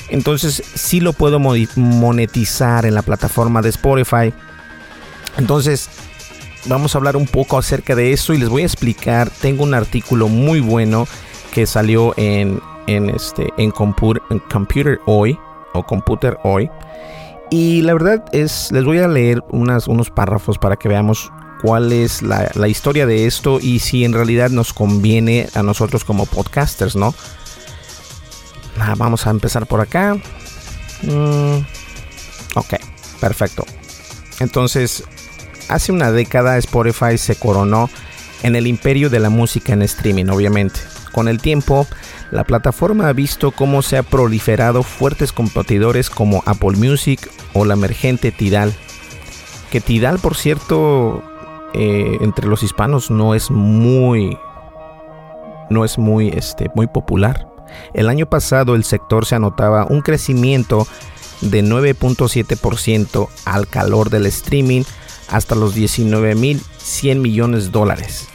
Entonces 0.07 0.63
sí 0.75 1.01
lo 1.01 1.11
puedo 1.11 1.39
monetizar 1.39 2.85
en 2.85 2.95
la 2.95 3.01
plataforma 3.01 3.61
de 3.61 3.67
Spotify. 3.67 4.33
Entonces 5.37 5.89
vamos 6.67 6.95
a 6.95 6.99
hablar 6.99 7.17
un 7.17 7.27
poco 7.27 7.57
acerca 7.57 7.95
de 7.95 8.13
eso 8.13 8.33
y 8.33 8.37
les 8.37 8.47
voy 8.47 8.61
a 8.61 8.65
explicar. 8.65 9.29
Tengo 9.29 9.63
un 9.63 9.73
artículo 9.73 10.29
muy 10.29 10.61
bueno 10.61 11.05
que 11.53 11.67
salió 11.67 12.13
en, 12.17 12.59
en, 12.87 13.11
este, 13.11 13.53
en, 13.57 13.69
Computer 13.71 14.99
Hoy 15.05 15.37
o 15.73 15.83
Computer 15.83 16.37
Hoy. 16.43 16.69
Y 17.51 17.81
la 17.83 17.93
verdad 17.93 18.25
es, 18.31 18.71
les 18.71 18.83
voy 18.83 18.97
a 18.97 19.07
leer 19.07 19.43
unos 19.51 20.09
párrafos 20.09 20.57
para 20.57 20.77
que 20.77 20.89
veamos 20.89 21.31
cuál 21.61 21.93
es 21.93 22.23
la, 22.23 22.49
la, 22.55 22.67
historia 22.67 23.05
de 23.05 23.27
esto 23.27 23.59
y 23.61 23.79
si 23.79 24.03
en 24.03 24.13
realidad 24.13 24.49
nos 24.49 24.73
conviene 24.73 25.47
a 25.53 25.61
nosotros 25.61 26.03
como 26.03 26.25
podcasters, 26.25 26.95
¿no? 26.95 27.13
Ah, 28.79 28.95
vamos 28.97 29.27
a 29.27 29.29
empezar 29.29 29.67
por 29.67 29.79
acá. 29.79 30.15
Mm, 31.03 31.57
ok, 32.55 32.73
perfecto. 33.21 33.63
Entonces, 34.39 35.03
hace 35.69 35.91
una 35.91 36.11
década 36.11 36.57
Spotify 36.57 37.19
se 37.19 37.35
coronó 37.35 37.91
en 38.41 38.55
el 38.55 38.65
imperio 38.65 39.11
de 39.11 39.19
la 39.19 39.29
música 39.29 39.73
en 39.73 39.83
streaming, 39.83 40.25
obviamente. 40.25 40.79
Con 41.13 41.27
el 41.27 41.39
tiempo, 41.39 41.85
la 42.31 42.43
plataforma 42.43 43.07
ha 43.07 43.13
visto 43.13 43.51
cómo 43.51 43.83
se 43.83 43.97
ha 43.97 44.03
proliferado 44.03 44.81
fuertes 44.81 45.31
competidores 45.31 46.09
como 46.09 46.41
Apple 46.47 46.75
Music 46.75 47.29
o 47.53 47.65
la 47.65 47.75
emergente 47.75 48.31
Tidal. 48.31 48.73
Que 49.71 49.79
Tidal, 49.79 50.17
por 50.17 50.35
cierto, 50.35 51.23
eh, 51.75 52.17
entre 52.21 52.47
los 52.47 52.63
hispanos 52.63 53.11
no 53.11 53.35
es 53.35 53.51
muy, 53.51 54.37
no 55.69 55.85
es 55.85 55.99
muy, 55.99 56.29
este, 56.29 56.71
muy 56.73 56.87
popular. 56.87 57.47
El 57.93 58.09
año 58.09 58.25
pasado 58.25 58.73
el 58.73 58.83
sector 58.83 59.27
se 59.27 59.35
anotaba 59.35 59.85
un 59.85 60.01
crecimiento 60.01 60.87
de 61.41 61.63
9.7% 61.63 63.27
al 63.45 63.67
calor 63.67 64.09
del 64.09 64.25
streaming 64.25 64.83
hasta 65.29 65.53
los 65.53 65.75
19.100 65.75 67.15
millones 67.17 67.65
de 67.65 67.71
dólares. 67.71 68.27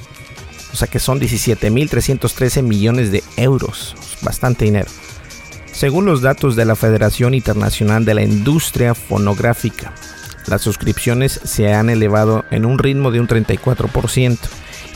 O 0.72 0.76
sea 0.76 0.88
que 0.88 0.98
son 0.98 1.20
17.313 1.20 2.62
millones 2.62 3.10
de 3.10 3.22
euros. 3.36 3.96
Bastante 4.22 4.64
dinero. 4.64 4.90
Según 5.72 6.06
los 6.06 6.22
datos 6.22 6.56
de 6.56 6.64
la 6.64 6.76
Federación 6.76 7.34
Internacional 7.34 8.04
de 8.04 8.14
la 8.14 8.22
Industria 8.22 8.94
Fonográfica, 8.94 9.92
las 10.46 10.62
suscripciones 10.62 11.40
se 11.44 11.72
han 11.72 11.90
elevado 11.90 12.44
en 12.50 12.64
un 12.64 12.78
ritmo 12.78 13.10
de 13.10 13.20
un 13.20 13.28
34% 13.28 14.38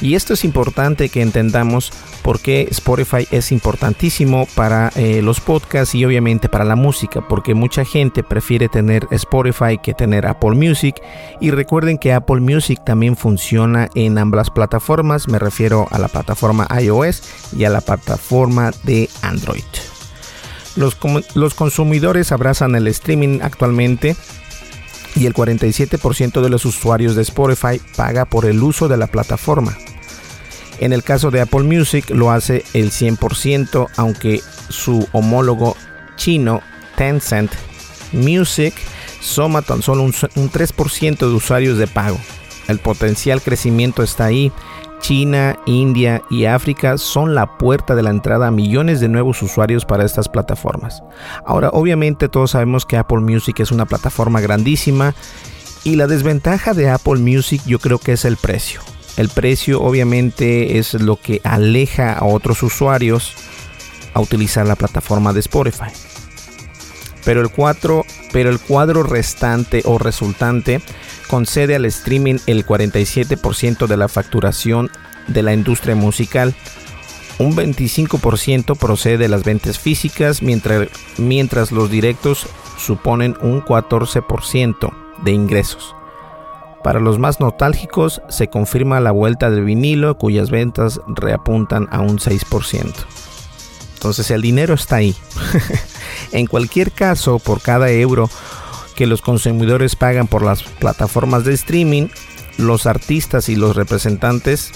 Y 0.03 0.17
esto 0.17 0.35
es 0.35 0.45
importante 0.45 1.09
que 1.11 1.23
entendamos 1.23 1.93
por 2.23 2.41
qué 2.41 2.67
Spotify 2.73 3.29
es 3.31 3.53
importantísimo 3.53 4.49
para 4.57 4.89
eh, 4.97 5.23
los 5.23 5.41
podcasts 5.41 5.95
y 5.95 6.05
obviamente 6.05 6.49
para 6.49 6.65
la 6.65 6.75
música, 6.75 7.27
porque 7.29 7.55
mucha 7.55 7.85
gente 7.85 8.25
prefiere 8.25 8.69
tener 8.69 9.07
Spotify 9.13 9.79
que 9.81 9.95
tener 9.95 10.27
Apple 10.27 10.57
Music. 10.57 10.97
Y 11.41 11.53
recuerden 11.53 11.99
que 11.99 12.13
Apple 12.13 12.41
Music 12.41 12.81
también 12.85 13.17
funciona 13.17 13.89
en 13.95 14.19
ambas 14.19 14.51
plataformas, 14.51 15.29
me 15.29 15.39
refiero 15.39 15.87
a 15.93 16.01
la 16.01 16.09
plataforma 16.09 16.67
iOS 16.81 17.23
y 17.57 17.63
a 17.63 17.71
la 17.71 17.81
plataforma 17.81 18.73
de 18.83 19.09
Android. 19.23 19.63
Los, 20.75 20.99
los 21.35 21.55
consumidores 21.55 22.33
abrazan 22.33 22.75
el 22.75 22.89
streaming 22.89 23.39
actualmente 23.41 24.17
y 25.15 25.27
el 25.27 25.35
47% 25.35 26.41
de 26.41 26.51
los 26.51 26.65
usuarios 26.65 27.15
de 27.15 27.23
Spotify 27.23 27.81
paga 27.97 28.25
por 28.25 28.47
el 28.47 28.61
uso 28.65 28.89
de 28.89 28.97
la 28.97 29.07
plataforma. 29.07 29.77
En 30.83 30.93
el 30.93 31.05
caso 31.05 31.31
de 31.31 31.41
Apple 31.41 31.63
Music 31.63 32.11
lo 32.11 32.33
hace 32.33 32.65
el 32.75 32.91
100%, 32.91 33.89
aunque 33.97 34.41
su 34.69 35.07
homólogo 35.13 35.77
chino 36.17 36.61
Tencent 36.97 37.53
Music 38.11 38.75
suma 39.21 39.63
tan 39.63 39.81
solo 39.81 40.03
un, 40.03 40.13
3% 40.13 41.19
de 41.19 41.27
usuarios 41.27 41.79
de 41.79 41.87
pago. 41.87 42.19
El 42.67 42.81
potencial 42.81 43.41
crecimiento 43.41 44.03
está 44.03 44.25
ahí. 44.25 44.51
China, 45.01 45.57
India 45.67 46.21
y 46.31 46.47
África 46.47 46.99
son 46.99 47.37
la 47.37 47.59
puerta 47.59 47.95
de 47.95 48.03
la 48.03 48.11
entrada 48.11 48.49
a 48.49 48.51
millones 48.51 48.99
de 48.99 49.09
nuevos 49.09 49.41
usuarios 49.41 49.85
para 49.85 50.05
estas 50.05 50.29
plataformas. 50.29 51.05
Ahora, 51.47 51.69
obviamente 51.69 52.29
todos 52.29 52.51
sabemos 52.51 52.87
que 52.87 52.97
Apple 52.97 53.21
Music 53.21 53.61
es 53.61 53.71
una 53.71 53.87
plataforma 53.87 54.41
grandísima 54.41 55.15
y 55.85 55.95
la 55.95 56.09
desventaja 56.09 56.75
de 56.75 56.91
Apple 56.91 57.21
Music 57.21 57.63
yo 57.67 57.79
creo 57.79 58.01
que 58.01 58.15
es 58.15 58.25
el 58.25 58.37
precio. 58.37 58.81
El 59.17 59.29
precio 59.29 59.83
obviamente 59.83 60.79
es 60.79 60.95
lo 60.95 61.17
que 61.21 61.41
aleja 61.45 62.15
a 62.15 62.25
otros 62.25 62.63
usuarios 62.63 63.35
a 64.15 64.21
utilizar 64.21 64.67
la 64.67 64.77
plataforma 64.77 65.33
de 65.33 65.41
Spotify. 65.41 65.91
Pero 67.25 67.41
el, 67.41 67.51
pero 68.33 68.51
el 68.51 68.59
cuadro 68.59 69.03
restante 69.03 69.83
o 69.85 69.99
resultante 69.99 70.81
concede 71.29 71.77
al 71.77 71.85
streaming 71.85 72.39
el 72.47 72.67
47% 72.67 73.87
de 73.87 73.97
la 73.97 74.09
facturación 74.09 74.91
de 75.29 75.43
la 75.43 75.53
industria 75.53 75.95
musical. 75.95 76.55
Un 77.39 77.57
25% 77.57 78.77
procede 78.77 79.19
de 79.19 79.29
las 79.29 79.45
ventas 79.45 79.79
físicas, 79.79 80.43
mientras, 80.43 80.89
mientras 81.19 81.71
los 81.71 81.91
directos 81.91 82.47
suponen 82.77 83.37
un 83.41 83.63
14% 83.63 84.93
de 85.23 85.31
ingresos. 85.31 85.95
Para 86.83 87.01
los 87.01 87.19
más 87.19 87.41
nostálgicos 87.41 88.23
se 88.29 88.49
confirma 88.49 89.01
la 89.01 89.13
vuelta 89.13 89.51
del 89.51 89.65
vinilo 89.65 90.19
cuyas 90.19 90.51
ventas 90.51 91.01
reapuntan 91.07 91.89
a 91.91 92.01
un 92.01 92.19
6%. 92.19 92.93
Entonces 93.95 94.31
el 94.31 94.43
dinero 94.43 94.75
está 94.75 94.97
ahí. 94.97 95.15
en 96.33 96.47
cualquier 96.47 96.91
caso, 96.91 97.39
por 97.39 97.61
cada 97.61 97.91
euro 97.91 98.29
que 98.97 99.07
los 99.07 99.23
consumidores 99.23 99.95
pagan 99.97 100.27
por 100.27 100.43
las 100.43 100.65
plataformas 100.65 101.45
de 101.45 101.55
streaming, 101.55 102.09
los 102.59 102.87
artistas 102.87 103.49
y 103.49 103.57
los 103.57 103.77
representantes 103.77 104.73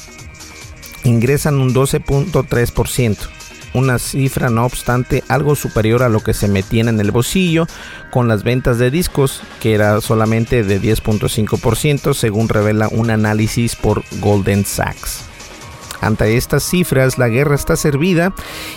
ingresan 1.05 1.61
un 1.61 1.75
12.3% 1.75 3.36
una 3.77 3.99
cifra 3.99 4.51
no 4.51 4.65
obstante 4.65 5.23
algo 5.29 5.55
superior 5.55 6.03
a 6.03 6.09
lo 6.09 6.21
que 6.21 6.35
se 6.35 6.49
metían 6.49 6.89
en 6.89 7.01
el 7.01 7.11
bolsillo 7.11 7.67
con 8.11 8.29
las 8.29 8.43
ventas 8.43 8.79
de 8.79 8.91
discos, 8.91 9.43
que 9.61 9.75
era 9.75 10.01
solamente 10.01 10.65
de 10.65 10.81
10.5% 10.81 12.15
según 12.15 12.49
revela 12.49 12.89
un 12.89 13.11
análisis 13.11 13.77
por 13.77 14.03
Golden 14.21 14.65
Sachs. 14.65 15.36
Ante 16.01 16.37
estas 16.37 16.63
cifras, 16.63 17.19
la 17.19 17.29
guerra 17.29 17.55
está 17.55 17.77
servida 17.77 18.35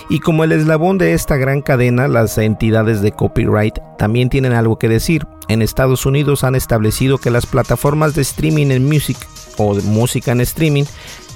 y 0.08 0.20
como 0.20 0.44
el 0.44 0.52
eslabón 0.52 0.98
de 0.98 1.12
esta 1.12 1.36
gran 1.36 1.62
cadena, 1.62 2.08
las 2.08 2.36
entidades 2.38 3.02
de 3.02 3.12
copyright 3.12 3.78
también 3.98 4.30
tienen 4.30 4.52
algo 4.52 4.78
que 4.78 4.88
decir. 4.88 5.26
En 5.48 5.62
Estados 5.62 6.06
Unidos 6.06 6.44
han 6.44 6.54
establecido 6.54 7.18
que 7.18 7.30
las 7.30 7.46
plataformas 7.46 8.14
de 8.14 8.22
streaming 8.22 8.70
en 8.70 8.86
music 8.86 9.18
o 9.58 9.74
de 9.74 9.82
música 9.82 10.32
en 10.32 10.40
streaming 10.40 10.84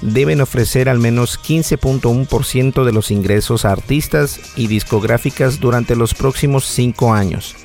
deben 0.01 0.41
ofrecer 0.41 0.89
al 0.89 0.99
menos 0.99 1.39
15.1% 1.39 2.83
de 2.83 2.91
los 2.91 3.11
ingresos 3.11 3.65
a 3.65 3.71
artistas 3.71 4.39
y 4.55 4.67
discográficas 4.67 5.59
durante 5.59 5.95
los 5.95 6.13
próximos 6.13 6.65
5 6.65 7.13
años. 7.13 7.55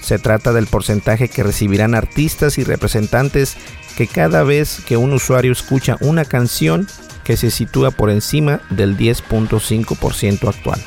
Se 0.00 0.18
trata 0.18 0.52
del 0.52 0.66
porcentaje 0.66 1.28
que 1.28 1.42
recibirán 1.42 1.94
artistas 1.94 2.58
y 2.58 2.64
representantes 2.64 3.56
que 3.96 4.06
cada 4.06 4.42
vez 4.44 4.80
que 4.86 4.96
un 4.96 5.12
usuario 5.12 5.52
escucha 5.52 5.96
una 6.00 6.24
canción 6.24 6.86
que 7.28 7.36
se 7.36 7.50
sitúa 7.50 7.90
por 7.90 8.08
encima 8.08 8.62
del 8.70 8.96
10.5% 8.96 10.48
actual. 10.48 10.82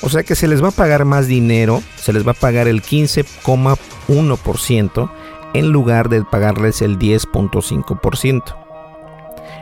O 0.00 0.08
sea 0.08 0.22
que 0.22 0.34
se 0.34 0.48
les 0.48 0.64
va 0.64 0.68
a 0.68 0.72
pagar 0.72 1.04
más 1.04 1.26
dinero, 1.26 1.82
se 1.96 2.14
les 2.14 2.26
va 2.26 2.30
a 2.30 2.34
pagar 2.34 2.68
el 2.68 2.80
15,1% 2.80 5.12
en 5.52 5.68
lugar 5.68 6.08
de 6.08 6.24
pagarles 6.24 6.80
el 6.80 6.98
10.5%. 6.98 8.56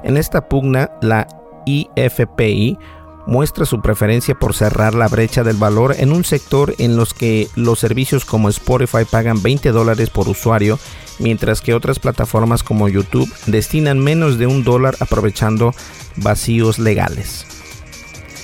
En 0.05 0.16
esta 0.16 0.48
pugna, 0.48 0.92
la 1.03 1.26
IFPI 1.66 2.79
muestra 3.26 3.64
su 3.64 3.83
preferencia 3.83 4.37
por 4.37 4.55
cerrar 4.55 4.94
la 4.94 5.09
brecha 5.09 5.42
del 5.42 5.57
valor 5.57 5.96
en 5.98 6.12
un 6.12 6.22
sector 6.22 6.72
en 6.79 6.96
los 6.96 7.14
que 7.14 7.48
los 7.57 7.81
servicios 7.81 8.24
como 8.24 8.48
Spotify 8.48 9.05
pagan 9.11 9.42
20 9.42 9.72
dólares 9.72 10.09
por 10.09 10.29
usuario, 10.29 10.79
mientras 11.21 11.61
que 11.61 11.75
otras 11.75 11.99
plataformas 11.99 12.63
como 12.63 12.89
YouTube 12.89 13.33
destinan 13.47 13.99
menos 13.99 14.39
de 14.39 14.47
un 14.47 14.65
dólar 14.65 14.97
aprovechando 15.01 15.75
vacíos 16.17 16.79
legales. 16.79 17.47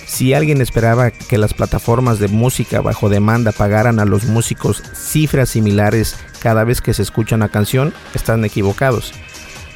Si 0.06 0.32
alguien 0.32 0.62
esperaba 0.62 1.10
que 1.10 1.36
las 1.36 1.52
plataformas 1.52 2.18
de 2.18 2.28
música 2.28 2.80
bajo 2.80 3.08
demanda 3.08 3.52
pagaran 3.52 3.98
a 3.98 4.04
los 4.04 4.24
músicos 4.24 4.82
cifras 4.94 5.50
similares 5.50 6.16
cada 6.40 6.64
vez 6.64 6.80
que 6.80 6.94
se 6.94 7.02
escucha 7.02 7.36
una 7.36 7.48
canción, 7.48 7.92
están 8.14 8.44
equivocados. 8.44 9.12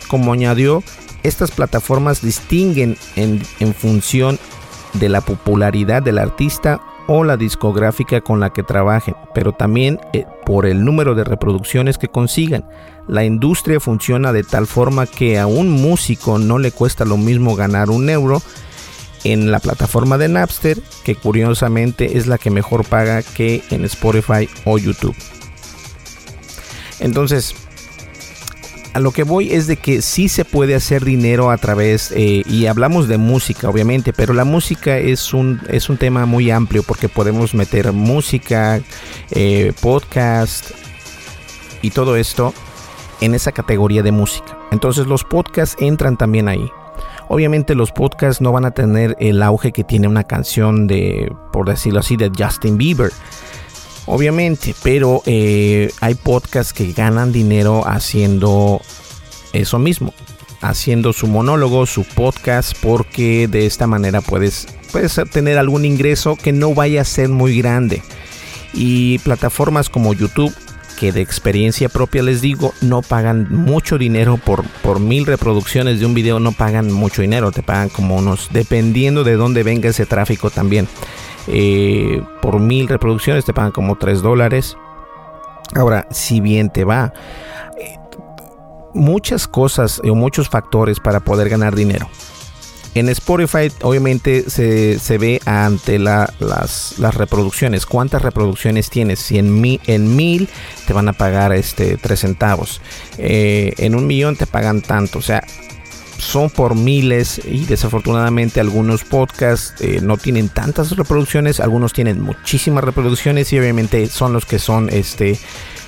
Como 0.08 0.32
añadió, 0.32 0.82
estas 1.22 1.50
plataformas 1.50 2.22
distinguen 2.22 2.96
en, 3.16 3.42
función 3.74 4.38
de 4.94 5.08
la 5.08 5.20
popularidad 5.20 6.02
del 6.02 6.18
artista 6.18 6.80
o 7.12 7.24
la 7.24 7.36
discográfica 7.36 8.20
con 8.20 8.38
la 8.38 8.50
que 8.50 8.62
trabajen, 8.62 9.16
pero 9.34 9.52
también 9.52 9.98
eh, 10.12 10.26
por 10.46 10.64
el 10.64 10.84
número 10.84 11.16
de 11.16 11.24
reproducciones 11.24 11.98
que 11.98 12.06
consigan. 12.06 12.64
La 13.08 13.24
industria 13.24 13.80
funciona 13.80 14.32
de 14.32 14.44
tal 14.44 14.68
forma 14.68 15.08
que 15.08 15.40
a 15.40 15.48
un 15.48 15.72
músico 15.72 16.38
no 16.38 16.60
le 16.60 16.70
cuesta 16.70 17.04
lo 17.04 17.16
mismo 17.16 17.56
ganar 17.56 17.90
un 17.90 18.08
euro 18.10 18.40
en 19.24 19.50
la 19.50 19.58
plataforma 19.58 20.18
de 20.18 20.28
Napster, 20.28 20.80
que 21.02 21.16
curiosamente 21.16 22.16
es 22.16 22.28
la 22.28 22.38
que 22.38 22.50
mejor 22.50 22.84
paga 22.84 23.24
que 23.24 23.64
en 23.70 23.84
Spotify 23.86 24.48
o 24.64 24.78
YouTube. 24.78 25.16
Entonces, 27.00 27.56
a 28.92 29.00
lo 29.00 29.12
que 29.12 29.22
voy 29.22 29.52
es 29.52 29.66
de 29.66 29.76
que 29.76 30.02
sí 30.02 30.28
se 30.28 30.44
puede 30.44 30.74
hacer 30.74 31.04
dinero 31.04 31.50
a 31.50 31.58
través, 31.58 32.12
eh, 32.12 32.42
y 32.46 32.66
hablamos 32.66 33.08
de 33.08 33.18
música 33.18 33.68
obviamente, 33.68 34.12
pero 34.12 34.34
la 34.34 34.44
música 34.44 34.98
es 34.98 35.32
un, 35.32 35.60
es 35.68 35.88
un 35.88 35.96
tema 35.96 36.26
muy 36.26 36.50
amplio 36.50 36.82
porque 36.82 37.08
podemos 37.08 37.54
meter 37.54 37.92
música, 37.92 38.80
eh, 39.30 39.72
podcast 39.80 40.72
y 41.82 41.90
todo 41.90 42.16
esto 42.16 42.52
en 43.20 43.34
esa 43.34 43.52
categoría 43.52 44.02
de 44.02 44.12
música. 44.12 44.58
Entonces 44.72 45.06
los 45.06 45.24
podcasts 45.24 45.76
entran 45.80 46.16
también 46.16 46.48
ahí. 46.48 46.70
Obviamente 47.28 47.76
los 47.76 47.92
podcasts 47.92 48.40
no 48.40 48.50
van 48.50 48.64
a 48.64 48.72
tener 48.72 49.16
el 49.20 49.42
auge 49.42 49.70
que 49.70 49.84
tiene 49.84 50.08
una 50.08 50.24
canción 50.24 50.88
de, 50.88 51.32
por 51.52 51.68
decirlo 51.68 52.00
así, 52.00 52.16
de 52.16 52.30
Justin 52.36 52.76
Bieber 52.76 53.12
obviamente, 54.10 54.74
pero 54.82 55.22
eh, 55.24 55.90
hay 56.00 56.16
podcasts 56.16 56.72
que 56.72 56.92
ganan 56.92 57.30
dinero 57.30 57.86
haciendo 57.86 58.82
eso 59.52 59.78
mismo, 59.78 60.12
haciendo 60.60 61.12
su 61.12 61.28
monólogo, 61.28 61.86
su 61.86 62.02
podcast, 62.02 62.76
porque 62.82 63.46
de 63.46 63.66
esta 63.66 63.86
manera 63.86 64.20
puedes, 64.20 64.66
puedes 64.90 65.18
tener 65.30 65.58
algún 65.58 65.84
ingreso 65.84 66.34
que 66.34 66.52
no 66.52 66.74
vaya 66.74 67.02
a 67.02 67.04
ser 67.04 67.28
muy 67.28 67.56
grande. 67.56 68.02
Y 68.74 69.20
plataformas 69.20 69.88
como 69.88 70.12
YouTube, 70.12 70.52
que 71.00 71.12
de 71.12 71.22
experiencia 71.22 71.88
propia 71.88 72.22
les 72.22 72.42
digo, 72.42 72.74
no 72.82 73.00
pagan 73.00 73.46
mucho 73.48 73.96
dinero 73.96 74.36
por, 74.36 74.64
por 74.82 75.00
mil 75.00 75.24
reproducciones 75.24 75.98
de 75.98 76.04
un 76.04 76.12
video, 76.12 76.40
no 76.40 76.52
pagan 76.52 76.92
mucho 76.92 77.22
dinero, 77.22 77.52
te 77.52 77.62
pagan 77.62 77.88
como 77.88 78.16
unos, 78.16 78.50
dependiendo 78.52 79.24
de 79.24 79.36
dónde 79.36 79.62
venga 79.62 79.88
ese 79.88 80.04
tráfico 80.04 80.50
también. 80.50 80.86
Eh, 81.46 82.22
por 82.42 82.60
mil 82.60 82.86
reproducciones 82.86 83.46
te 83.46 83.54
pagan 83.54 83.72
como 83.72 83.96
3 83.96 84.20
dólares. 84.20 84.76
Ahora, 85.74 86.06
si 86.10 86.42
bien 86.42 86.68
te 86.68 86.84
va, 86.84 87.14
eh, 87.78 87.96
muchas 88.92 89.48
cosas 89.48 90.02
o 90.04 90.14
muchos 90.14 90.50
factores 90.50 91.00
para 91.00 91.20
poder 91.20 91.48
ganar 91.48 91.74
dinero. 91.74 92.10
En 92.94 93.08
Spotify 93.08 93.70
obviamente 93.82 94.50
se, 94.50 95.18
ve 95.18 95.40
ante 95.44 95.98
las, 95.98 96.94
reproducciones. 96.98 97.86
¿Cuántas 97.86 98.22
reproducciones 98.22 98.90
tienes? 98.90 99.20
Si 99.20 99.38
en, 99.38 99.60
mil 99.60 100.48
te 100.86 100.92
van 100.92 101.08
a 101.08 101.12
pagar 101.12 101.52
este, 101.52 101.96
3 101.96 102.20
centavos. 102.20 102.80
Eh, 103.16 103.74
en 103.78 103.94
un 103.94 104.06
millón 104.06 104.36
te 104.36 104.46
pagan 104.46 104.82
tanto. 104.82 105.20
O 105.20 105.22
sea, 105.22 105.44
son 106.20 106.50
por 106.50 106.74
miles 106.74 107.40
y 107.44 107.64
desafortunadamente 107.64 108.60
algunos 108.60 109.04
podcasts 109.04 109.80
eh, 109.80 110.00
no 110.02 110.16
tienen 110.16 110.48
tantas 110.48 110.90
reproducciones, 110.96 111.60
algunos 111.60 111.92
tienen 111.92 112.20
muchísimas 112.20 112.84
reproducciones 112.84 113.52
y 113.52 113.58
obviamente 113.58 114.06
son 114.06 114.32
los 114.32 114.44
que 114.44 114.58
son 114.58 114.90
este 114.90 115.38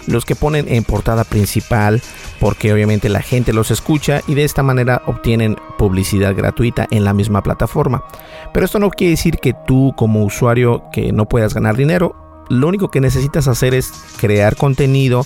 los 0.07 0.25
que 0.25 0.37
ponen 0.37 0.67
en 0.69 0.85
portada 0.85 1.25
principal 1.25 2.03
porque 2.41 2.73
obviamente 2.73 3.09
la 3.09 3.23
gente 3.23 3.53
los 3.53 3.71
escucha 3.71 4.21
y 4.27 4.35
de 4.35 4.45
esta 4.45 4.63
manera 4.63 5.03
obtienen 5.07 5.57
publicidad 5.79 6.35
gratuita 6.35 6.87
en 6.91 7.05
la 7.05 7.15
misma 7.15 7.43
plataforma. 7.43 8.05
Pero 8.53 8.67
esto 8.67 8.79
no 8.79 8.91
quiere 8.91 9.13
decir 9.13 9.39
que 9.39 9.55
tú 9.67 9.95
como 9.97 10.25
usuario 10.25 10.85
que 10.93 11.13
no 11.13 11.29
puedas 11.29 11.55
ganar 11.55 11.77
dinero, 11.77 12.17
lo 12.49 12.69
único 12.69 12.91
que 12.91 13.01
necesitas 13.01 13.49
hacer 13.49 13.75
es 13.75 13.93
crear 14.21 14.57
contenido 14.57 15.25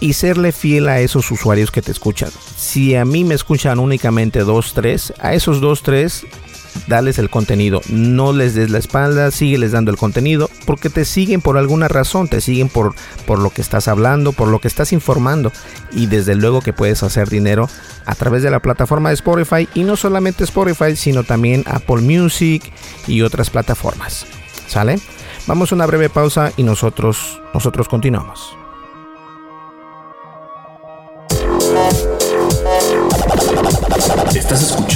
y 0.00 0.12
serle 0.12 0.52
fiel 0.52 0.88
a 0.88 1.00
esos 1.00 1.30
usuarios 1.30 1.70
que 1.70 1.82
te 1.82 1.90
escuchan. 1.90 2.30
Si 2.56 2.94
a 2.94 3.04
mí 3.04 3.24
me 3.24 3.34
escuchan 3.34 3.78
únicamente 3.78 4.40
dos, 4.40 4.72
tres, 4.74 5.12
a 5.18 5.34
esos 5.34 5.60
dos, 5.60 5.82
tres, 5.82 6.26
dales 6.86 7.18
el 7.18 7.30
contenido. 7.30 7.80
No 7.88 8.32
les 8.32 8.54
des 8.54 8.70
la 8.70 8.78
espalda, 8.78 9.30
sígueles 9.30 9.72
dando 9.72 9.90
el 9.90 9.96
contenido, 9.96 10.50
porque 10.64 10.90
te 10.90 11.04
siguen 11.04 11.40
por 11.40 11.58
alguna 11.58 11.88
razón, 11.88 12.28
te 12.28 12.40
siguen 12.40 12.68
por, 12.68 12.94
por 13.26 13.38
lo 13.38 13.50
que 13.50 13.62
estás 13.62 13.88
hablando, 13.88 14.32
por 14.32 14.48
lo 14.48 14.60
que 14.60 14.68
estás 14.68 14.92
informando. 14.92 15.52
Y 15.92 16.06
desde 16.06 16.34
luego 16.34 16.60
que 16.60 16.72
puedes 16.72 17.02
hacer 17.02 17.28
dinero 17.28 17.68
a 18.04 18.14
través 18.14 18.42
de 18.42 18.50
la 18.50 18.60
plataforma 18.60 19.10
de 19.10 19.14
Spotify. 19.14 19.68
Y 19.74 19.84
no 19.84 19.96
solamente 19.96 20.44
Spotify, 20.44 20.96
sino 20.96 21.24
también 21.24 21.64
Apple 21.66 22.02
Music 22.02 22.62
y 23.06 23.22
otras 23.22 23.50
plataformas. 23.50 24.26
¿Sale? 24.66 24.98
Vamos 25.46 25.70
a 25.70 25.74
una 25.76 25.86
breve 25.86 26.10
pausa 26.10 26.52
y 26.56 26.64
nosotros, 26.64 27.40
nosotros 27.54 27.88
continuamos. 27.88 28.56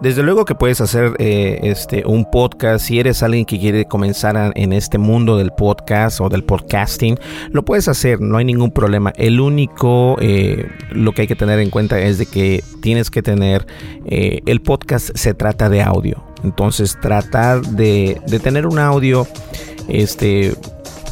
Desde 0.00 0.22
luego 0.22 0.46
que 0.46 0.54
puedes 0.54 0.80
hacer 0.80 1.14
eh, 1.18 1.60
este, 1.62 2.04
un 2.06 2.24
podcast 2.24 2.86
si 2.86 2.98
eres 2.98 3.22
alguien 3.22 3.44
que 3.44 3.58
quiere 3.58 3.84
comenzar 3.84 4.52
en 4.54 4.72
este 4.72 4.96
mundo 4.96 5.36
del 5.36 5.50
podcast 5.50 6.22
o 6.22 6.30
del 6.30 6.42
podcasting, 6.42 7.18
lo 7.50 7.66
puedes 7.66 7.86
hacer, 7.86 8.18
no 8.18 8.38
hay 8.38 8.46
ningún 8.46 8.70
problema. 8.70 9.12
El 9.16 9.40
único, 9.40 10.16
eh, 10.20 10.66
lo 10.90 11.12
que 11.12 11.22
hay 11.22 11.28
que 11.28 11.36
tener 11.36 11.58
en 11.58 11.68
cuenta 11.68 12.00
es 12.00 12.16
de 12.16 12.24
que 12.24 12.64
tienes 12.80 13.10
que 13.10 13.22
tener, 13.22 13.66
eh, 14.06 14.40
el 14.46 14.62
podcast 14.62 15.10
se 15.14 15.34
trata 15.34 15.68
de 15.68 15.82
audio, 15.82 16.24
entonces 16.44 16.96
tratar 17.02 17.60
de, 17.60 18.22
de 18.26 18.38
tener 18.40 18.66
un 18.66 18.78
audio, 18.78 19.26
este 19.86 20.54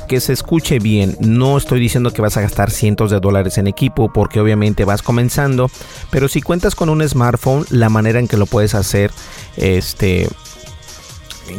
que 0.08 0.20
se 0.20 0.32
escuche 0.32 0.80
bien. 0.80 1.16
No 1.20 1.56
estoy 1.56 1.78
diciendo 1.78 2.12
que 2.12 2.22
vas 2.22 2.36
a 2.36 2.40
gastar 2.40 2.70
cientos 2.70 3.10
de 3.12 3.20
dólares 3.20 3.58
en 3.58 3.68
equipo 3.68 4.12
porque 4.12 4.40
obviamente 4.40 4.84
vas 4.84 5.02
comenzando, 5.02 5.70
pero 6.10 6.26
si 6.28 6.42
cuentas 6.42 6.74
con 6.74 6.88
un 6.88 7.06
smartphone, 7.06 7.64
la 7.70 7.88
manera 7.90 8.18
en 8.18 8.26
que 8.26 8.36
lo 8.36 8.46
puedes 8.46 8.74
hacer, 8.74 9.12
este, 9.56 10.28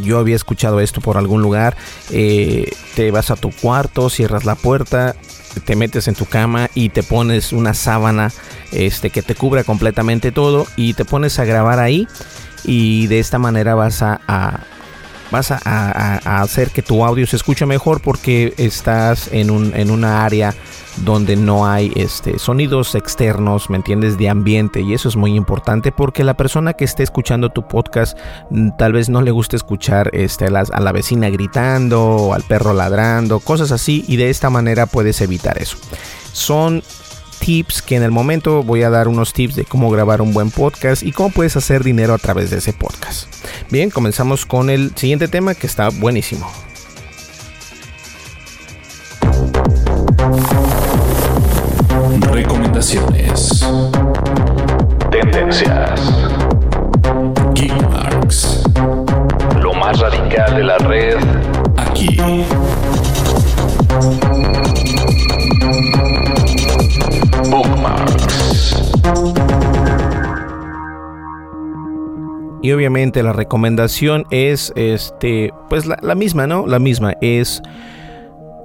yo 0.03 0.19
había 0.19 0.35
escuchado 0.35 0.81
esto 0.81 0.99
por 0.99 1.17
algún 1.17 1.41
lugar, 1.41 1.77
eh, 2.11 2.71
te 2.95 3.11
vas 3.11 3.31
a 3.31 3.35
tu 3.35 3.51
cuarto, 3.51 4.09
cierras 4.09 4.43
la 4.43 4.55
puerta, 4.55 5.15
te 5.63 5.75
metes 5.75 6.07
en 6.07 6.15
tu 6.15 6.25
cama 6.25 6.69
y 6.73 6.89
te 6.89 7.03
pones 7.03 7.53
una 7.53 7.73
sábana 7.73 8.31
este, 8.71 9.11
que 9.11 9.21
te 9.21 9.35
cubra 9.35 9.63
completamente 9.63 10.31
todo 10.31 10.67
y 10.75 10.93
te 10.93 11.05
pones 11.05 11.39
a 11.39 11.45
grabar 11.45 11.79
ahí 11.79 12.07
y 12.65 13.07
de 13.07 13.19
esta 13.19 13.39
manera 13.39 13.75
vas 13.75 14.01
a 14.01 14.59
vas 15.31 15.51
a, 15.51 16.41
hacer 16.41 16.71
que 16.71 16.81
tu 16.81 17.03
audio 17.03 17.25
se 17.27 17.35
escuche 17.35 17.65
mejor 17.65 18.01
porque 18.01 18.53
estás 18.57 19.29
en, 19.31 19.51
un, 19.51 19.75
en 19.75 19.91
una 19.91 20.25
área 20.25 20.53
donde 20.97 21.35
no 21.35 21.67
hay 21.67 21.91
este, 21.95 22.39
sonidos 22.39 22.95
externos, 22.95 23.69
¿me 23.69 23.77
entiendes? 23.77 24.17
De 24.17 24.29
ambiente 24.29 24.81
y 24.81 24.93
eso 24.93 25.07
es 25.07 25.15
muy 25.15 25.35
importante 25.35 25.91
porque 25.91 26.23
la 26.23 26.35
persona 26.35 26.73
que 26.73 26.83
esté 26.83 27.03
escuchando 27.03 27.49
tu 27.49 27.67
podcast 27.67 28.17
mm, 28.49 28.71
tal 28.77 28.93
vez 28.93 29.09
no 29.09 29.21
le 29.21 29.31
guste 29.31 29.55
escuchar 29.55 30.09
este, 30.13 30.45
a, 30.45 30.49
la, 30.49 30.65
a 30.71 30.79
la 30.81 30.91
vecina 30.91 31.29
gritando 31.29 32.01
o 32.03 32.33
al 32.33 32.43
perro 32.43 32.73
ladrando, 32.73 33.39
cosas 33.39 33.71
así 33.71 34.03
y 34.07 34.17
de 34.17 34.29
esta 34.29 34.49
manera 34.49 34.85
puedes 34.85 35.21
evitar 35.21 35.57
eso. 35.61 35.77
Son 36.33 36.83
tips 37.39 37.81
que 37.81 37.95
en 37.95 38.03
el 38.03 38.11
momento 38.11 38.63
voy 38.63 38.83
a 38.83 38.89
dar 38.89 39.07
unos 39.07 39.33
tips 39.33 39.55
de 39.55 39.65
cómo 39.65 39.89
grabar 39.89 40.21
un 40.21 40.33
buen 40.33 40.51
podcast 40.51 41.03
y 41.03 41.11
cómo 41.11 41.29
puedes 41.29 41.55
hacer 41.55 41.83
dinero 41.83 42.13
a 42.13 42.17
través 42.17 42.49
de 42.51 42.57
ese 42.57 42.73
podcast. 42.73 43.33
Bien, 43.69 43.89
comenzamos 43.89 44.45
con 44.45 44.69
el 44.69 44.91
siguiente 44.95 45.27
tema 45.27 45.55
que 45.55 45.67
está 45.67 45.89
buenísimo. 45.89 46.49
Recomendaciones. 52.31 53.65
Tendencias. 55.11 56.01
Geekmarks. 57.55 58.63
Lo 59.61 59.73
más 59.73 59.99
radical 59.99 60.55
de 60.55 60.63
la 60.63 60.77
red 60.77 61.17
aquí. 61.77 62.17
Y 72.61 72.71
obviamente 72.73 73.23
la 73.23 73.33
recomendación 73.33 74.25
es 74.31 74.73
este 74.75 75.53
pues 75.69 75.85
la, 75.85 76.15
misma, 76.15 76.45
¿no? 76.45 76.67
La 76.67 76.79
misma 76.79 77.13
es 77.21 77.61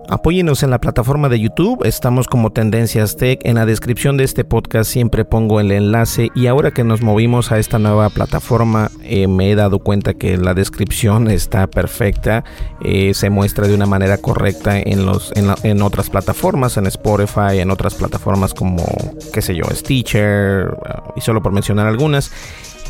Apóyenos 0.09 0.63
en 0.63 0.71
la 0.71 0.81
plataforma 0.81 1.31
de 1.31 1.41
YouTube, 1.41 1.85
estamos 1.85 2.29
como 2.29 2.53
Tendencias 2.53 3.17
Tech. 3.17 3.41
En 3.43 3.55
la 3.55 3.65
descripción 3.65 4.19
de 4.19 4.25
este 4.25 4.45
podcast 4.45 4.91
siempre 4.91 5.25
pongo 5.25 5.61
el 5.61 5.73
enlace. 5.73 6.31
Y 6.35 6.47
ahora 6.47 6.73
que 6.73 6.85
nos 6.85 7.01
movimos 7.01 7.53
a 7.53 7.59
esta 7.59 7.79
nueva 7.79 8.11
plataforma 8.11 8.91
eh, 9.03 9.27
me 9.29 9.51
he 9.51 9.55
dado 9.55 9.79
cuenta 9.79 10.13
que 10.13 10.37
la 10.37 10.53
descripción 10.53 11.31
está 11.31 11.67
perfecta, 11.67 12.45
eh, 12.83 13.15
se 13.15 13.31
muestra 13.31 13.67
de 13.67 13.75
una 13.75 13.87
manera 13.87 14.19
correcta 14.19 14.79
en, 14.79 15.07
los, 15.07 15.33
en, 15.35 15.83
otras 15.83 16.11
plataformas, 16.11 16.77
en 16.77 16.87
Spotify, 16.87 17.61
en 17.61 17.71
otras 17.71 17.95
plataformas 17.95 18.53
como, 18.53 18.85
qué 19.33 19.41
sé 19.41 19.57
yo, 19.57 19.65
Stitcher 19.73 20.77
y 21.17 21.23
solo 21.23 21.43
por 21.43 21.53
mencionar 21.53 21.87
algunas 21.87 22.31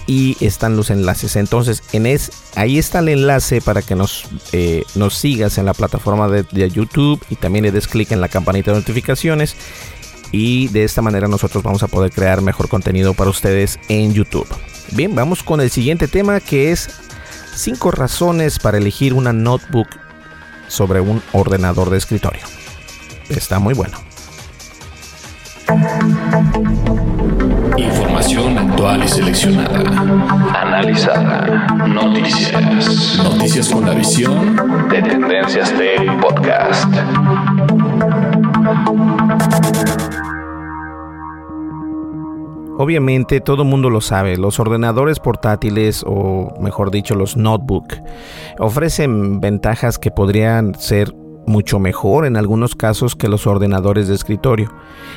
y 0.06 0.36
están 0.44 0.76
los 0.76 0.90
enlaces. 0.90 1.36
Entonces, 1.36 1.82
en 1.92 2.06
es, 2.06 2.30
ahí 2.56 2.78
está 2.78 2.98
el 3.00 3.08
enlace 3.08 3.60
para 3.60 3.82
que 3.82 3.94
nos, 3.94 4.26
eh, 4.52 4.84
nos 4.94 5.14
sigas 5.14 5.58
en 5.58 5.66
la 5.66 5.74
plataforma 5.74 6.28
de, 6.28 6.70
YouTube 6.70 7.22
y 7.30 7.36
también 7.36 7.64
le 7.64 7.72
des 7.72 7.88
clic 7.88 8.12
en 8.12 8.20
la 8.20 8.28
campanita 8.28 8.72
de 8.72 8.78
notificaciones. 8.78 9.56
Y 10.32 10.68
de 10.68 10.84
esta 10.84 11.00
manera 11.00 11.28
nosotros 11.28 11.62
vamos 11.62 11.82
a 11.82 11.88
poder 11.88 12.10
crear 12.10 12.42
mejor 12.42 12.68
contenido 12.68 13.14
para 13.14 13.30
ustedes 13.30 13.78
en 13.88 14.12
YouTube. 14.12 14.48
Bien, 14.92 15.14
vamos 15.14 15.42
con 15.42 15.60
el 15.60 15.70
siguiente 15.70 16.08
tema 16.08 16.40
que 16.40 16.72
es 16.72 16.88
5 17.54 17.92
razones 17.92 18.58
para 18.58 18.78
elegir 18.78 19.14
una 19.14 19.32
notebook 19.32 19.88
sobre 20.66 21.00
un 21.00 21.22
ordenador 21.32 21.90
de 21.90 21.98
escritorio. 21.98 22.42
Está 23.28 23.58
muy 23.58 23.74
bueno. 23.74 23.98
Información 27.76 28.58
actual 28.58 29.02
y 29.04 29.08
seleccionada. 29.08 29.80
Analizada. 30.60 31.66
Noticias. 31.87 33.20
Noticias 33.22 33.68
con 33.68 33.87
la 33.87 33.94
visión 33.94 34.88
de 34.88 35.02
Tendencias 35.02 35.72
Tech 35.72 36.20
Podcast. 36.20 36.92
Obviamente 42.76 43.40
todo 43.40 43.62
el 43.62 43.68
mundo 43.68 43.88
lo 43.88 44.00
sabe, 44.00 44.37
los 44.37 44.58
ordenadores 44.58 45.20
portátiles 45.20 46.04
o 46.06 46.52
mejor 46.60 46.90
dicho 46.90 47.14
los 47.14 47.37
notebook 47.37 47.87
ofrecen 48.58 49.40
ventajas 49.40 49.98
que 49.98 50.10
podrían 50.10 50.74
ser 50.74 51.14
mucho 51.46 51.78
mejor 51.78 52.26
en 52.26 52.37
algunos 52.37 52.74
casos 52.74 53.16
que 53.16 53.28
los 53.28 53.46
ordenadores 53.46 54.09
de 54.09 54.14
escritorio. 54.14 54.72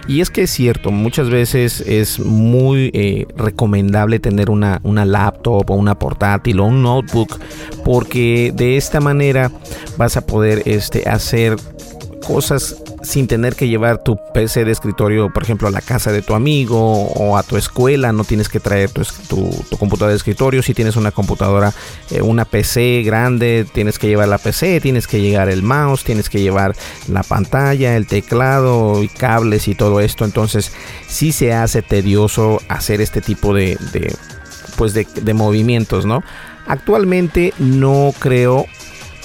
Y 0.07 0.21
es 0.21 0.29
que 0.29 0.43
es 0.43 0.51
cierto, 0.51 0.91
muchas 0.91 1.29
veces 1.29 1.81
es 1.81 2.19
muy 2.19 2.91
eh, 2.93 3.25
recomendable 3.35 4.19
tener 4.19 4.49
una, 4.49 4.79
una 4.83 5.05
laptop 5.05 5.69
o 5.69 5.75
una 5.75 5.97
portátil 5.97 6.59
o 6.59 6.65
un 6.65 6.83
notebook 6.83 7.39
porque 7.83 8.53
de 8.55 8.77
esta 8.77 8.99
manera 8.99 9.51
vas 9.97 10.17
a 10.17 10.25
poder 10.25 10.63
este, 10.65 11.09
hacer 11.09 11.57
cosas 12.27 12.75
sin 13.03 13.25
tener 13.25 13.55
que 13.55 13.69
llevar 13.69 14.03
tu 14.03 14.19
PC 14.33 14.65
de 14.65 14.73
escritorio, 14.73 15.31
por 15.31 15.43
ejemplo, 15.43 15.69
a 15.69 15.71
la 15.71 15.79
casa 15.79 16.11
de 16.11 16.21
tu 16.21 16.33
amigo 16.33 17.05
o 17.05 17.37
a 17.37 17.43
tu 17.43 17.55
escuela. 17.55 18.11
No 18.11 18.25
tienes 18.25 18.49
que 18.49 18.59
traer 18.59 18.91
tu, 18.91 19.03
tu, 19.29 19.77
computadora 19.77 20.11
de 20.11 20.17
escritorio. 20.17 20.61
Si 20.61 20.73
tienes 20.73 20.97
una 20.97 21.11
computadora, 21.11 21.73
eh, 22.11 22.21
una 22.21 22.43
PC 22.43 23.03
grande, 23.05 23.65
tienes 23.73 23.97
que 23.97 24.07
llevar 24.07 24.27
la 24.27 24.39
PC, 24.39 24.81
tienes 24.81 25.07
que 25.07 25.21
llevar 25.21 25.47
el 25.47 25.63
mouse, 25.63 26.03
tienes 26.03 26.29
que 26.29 26.41
llevar 26.41 26.75
la 27.07 27.23
pantalla, 27.23 27.95
el 27.95 28.07
teclado 28.07 29.01
y 29.01 29.07
cables 29.07 29.69
y 29.69 29.75
todo 29.75 30.01
esto. 30.01 30.25
Entonces, 30.25 30.73
sí 31.07 31.31
se 31.31 31.53
hace 31.53 31.81
tedioso 31.81 32.59
hacer 32.67 32.99
este 32.99 33.21
tipo 33.21 33.53
de, 33.53 33.77
de 33.93 34.13
pues 34.75 34.93
de, 34.93 35.07
de 35.21 35.33
movimientos, 35.33 36.05
¿no? 36.05 36.23
Actualmente 36.67 37.53
no 37.57 38.13
creo, 38.19 38.65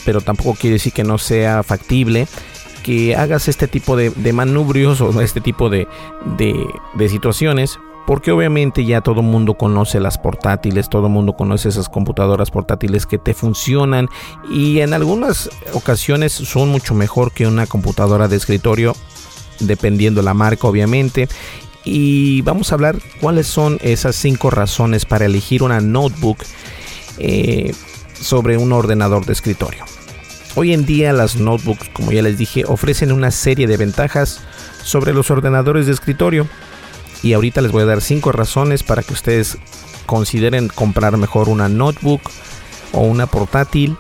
pero 0.05 0.21
tampoco 0.21 0.55
quiere 0.55 0.75
decir 0.75 0.93
que 0.93 1.03
no 1.03 1.19
sea 1.19 1.65
factible 1.65 2.29
que 2.83 3.16
hagas 3.16 3.49
este 3.49 3.68
tipo 3.68 3.97
de, 3.97 4.33
manubrios 4.33 5.01
o 5.01 5.21
este 5.21 5.40
tipo 5.40 5.71
de, 5.71 5.87
situaciones. 7.09 7.79
Porque 8.05 8.33
obviamente 8.33 8.85
ya 8.85 9.01
todo 9.01 9.21
el 9.21 9.27
mundo 9.27 9.55
conoce 9.55 10.01
las 10.01 10.18
portátiles, 10.18 10.88
todo 10.88 11.07
el 11.07 11.12
mundo 11.12 11.35
conoce 11.35 11.68
esas 11.68 11.88
computadoras 11.88 12.51
portátiles 12.51 13.07
que 13.07 13.16
te 13.16 13.33
funcionan 13.33 14.09
y 14.51 14.81
en 14.81 14.92
algunas 14.92 15.49
ocasiones 15.73 16.33
son 16.33 16.68
mucho 16.71 16.95
mejor 16.95 17.31
que 17.31 17.47
una 17.47 17.68
computadora 17.68 18.27
de 18.27 18.35
escritorio, 18.35 18.97
dependiendo 19.61 20.21
la 20.21 20.35
marca 20.35 20.66
obviamente. 20.66 21.29
Y 21.85 22.42
vamos 22.42 22.73
a 22.73 22.75
hablar 22.75 22.99
cuáles 23.21 23.47
son 23.47 23.79
esas 23.83 24.16
cinco 24.16 24.51
razones 24.51 25.05
para 25.05 25.27
elegir 25.27 25.62
una 25.62 25.81
notebook 25.81 26.38
eh, 27.18 27.73
sobre 28.14 28.57
un 28.57 28.73
ordenador 28.73 29.27
de 29.27 29.33
escritorio. 29.33 29.85
Hoy 30.55 30.75
en 30.75 30.85
día 30.85 31.15
las 31.15 31.37
notebooks, 31.37 31.88
como 31.95 32.12
ya 32.12 32.21
les 32.21 32.37
dije, 32.37 32.65
ofrecen 32.67 33.11
una 33.11 33.31
serie 33.31 33.67
de 33.67 33.79
ventajas 33.79 34.41
sobre 34.85 35.15
los 35.15 35.31
ordenadores 35.31 35.87
de 35.87 35.93
escritorio. 35.93 36.47
Y 37.23 37.33
ahorita 37.33 37.62
les 37.62 37.73
voy 37.73 37.85
a 37.85 37.87
dar 37.87 38.03
5 38.03 38.33
razones 38.33 38.83
para 38.83 39.03
que 39.03 39.15
ustedes 39.15 39.57
consideren 40.05 40.69
comprar 40.69 41.17
mejor 41.17 41.49
una 41.49 41.71
notebook 41.71 42.21
o 42.93 43.01
una 43.01 43.27
portátil 43.27 43.97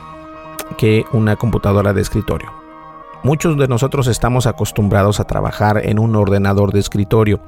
que 0.76 1.04
una 1.12 1.36
computadora 1.36 1.94
de 1.94 2.02
escritorio. 2.02 2.52
Muchos 3.22 3.56
de 3.56 3.68
nosotros 3.68 4.06
estamos 4.06 4.46
acostumbrados 4.46 5.20
a 5.20 5.24
trabajar 5.24 5.80
en 5.84 5.98
un 5.98 6.16
ordenador 6.16 6.72
de 6.72 6.80
escritorio 6.80 7.40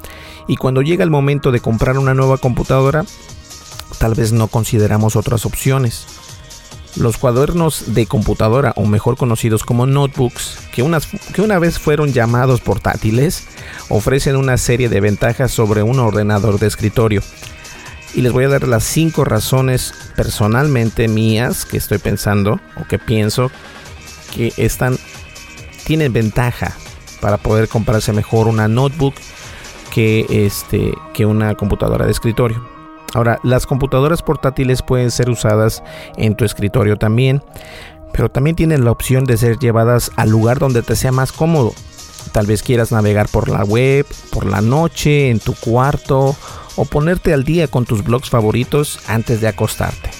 y 0.46 0.56
cuando 0.56 0.82
llega 0.82 1.04
el 1.04 1.10
momento 1.10 1.50
de 1.50 1.60
comprar 1.60 1.98
una 1.98 2.14
nueva 2.14 2.38
computadora, 2.38 3.04
tal 3.98 4.14
vez 4.14 4.32
no 4.32 4.46
consideramos 4.46 5.16
otras 5.16 5.44
opciones. 5.44 6.23
Los 6.96 7.18
cuadernos 7.18 7.94
de 7.94 8.06
computadora, 8.06 8.72
o 8.76 8.86
mejor 8.86 9.16
conocidos 9.16 9.64
como 9.64 9.86
notebooks, 9.86 10.58
que, 10.72 10.84
que 11.32 11.42
una 11.42 11.58
vez 11.58 11.78
fueron 11.78 12.12
llamados 12.12 12.60
portátiles, 12.60 13.46
ofrecen 13.88 14.36
una 14.36 14.56
serie 14.58 14.88
de 14.88 15.00
ventajas 15.00 15.50
sobre 15.50 15.82
un 15.82 15.98
ordenador 15.98 16.58
de 16.58 16.68
escritorio. 16.68 17.22
Y 18.14 18.20
les 18.20 18.32
voy 18.32 18.44
a 18.44 18.48
dar 18.48 18.68
las 18.68 18.84
5 18.84 19.24
razones 19.24 19.92
personalmente 20.14 21.08
mías 21.08 21.64
que 21.64 21.76
estoy 21.76 21.98
pensando 21.98 22.60
o 22.80 22.86
que 22.86 22.98
pienso 23.00 23.50
que 24.32 24.52
están 24.56 24.96
tienen 25.84 26.12
ventaja 26.12 26.76
para 27.20 27.38
poder 27.38 27.68
comprarse 27.68 28.12
mejor 28.12 28.48
una 28.48 28.68
notebook 28.68 29.14
que 29.92 30.26
este 30.28 30.92
que 31.12 31.26
una 31.26 31.54
computadora 31.54 32.04
de 32.04 32.12
escritorio. 32.12 32.73
Ahora, 33.14 33.38
las 33.44 33.64
computadoras 33.66 34.22
portátiles 34.22 34.82
pueden 34.82 35.10
ser 35.10 35.30
usadas 35.30 35.82
en 36.16 36.34
tu 36.34 36.44
escritorio 36.44 36.98
también, 36.98 37.42
pero 38.12 38.28
también 38.28 38.56
tienen 38.56 38.84
la 38.84 38.90
opción 38.90 39.24
de 39.24 39.36
ser 39.36 39.58
llevadas 39.58 40.10
al 40.16 40.30
lugar 40.30 40.58
donde 40.58 40.82
te 40.82 40.96
sea 40.96 41.12
más 41.12 41.32
cómodo. 41.32 41.72
Tal 42.32 42.46
vez 42.46 42.62
quieras 42.62 42.90
navegar 42.90 43.28
por 43.28 43.48
la 43.48 43.64
web, 43.64 44.04
por 44.30 44.46
la 44.46 44.60
noche, 44.60 45.30
en 45.30 45.38
tu 45.38 45.54
cuarto 45.54 46.36
o 46.76 46.84
ponerte 46.84 47.32
al 47.32 47.44
día 47.44 47.68
con 47.68 47.84
tus 47.84 48.02
blogs 48.02 48.30
favoritos 48.30 48.98
antes 49.06 49.40
de 49.40 49.46
acostarte. 49.46 50.10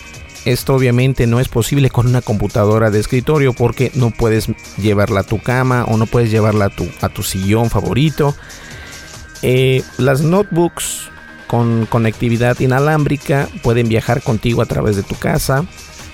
Esto 0.45 0.75
obviamente 0.75 1.27
no 1.27 1.41
es 1.41 1.49
posible 1.49 1.91
con 1.91 2.07
una 2.07 2.21
computadora 2.21 2.91
de 2.91 3.01
escritorio 3.01 3.55
porque 3.55 3.91
no 3.95 4.11
puedes 4.11 4.49
llevarla 4.77 5.21
a 5.21 5.25
tu 5.25 5.41
cama 5.41 5.85
o 5.89 5.97
no 5.97 6.07
puedes 6.07 6.31
llevarla 6.31 6.71
a 7.01 7.09
tu, 7.09 7.23
sillón 7.23 7.71
favorito. 7.71 8.37
Eh, 9.43 9.83
las 9.97 10.21
notebooks 10.21 11.11
con 11.47 11.87
conectividad 11.87 12.59
inalámbrica 12.61 13.49
pueden 13.63 13.89
viajar 13.89 14.23
contigo 14.23 14.63
a 14.63 14.67
través 14.67 14.97
de 14.97 15.03
tu 15.03 15.15
casa 15.15 15.65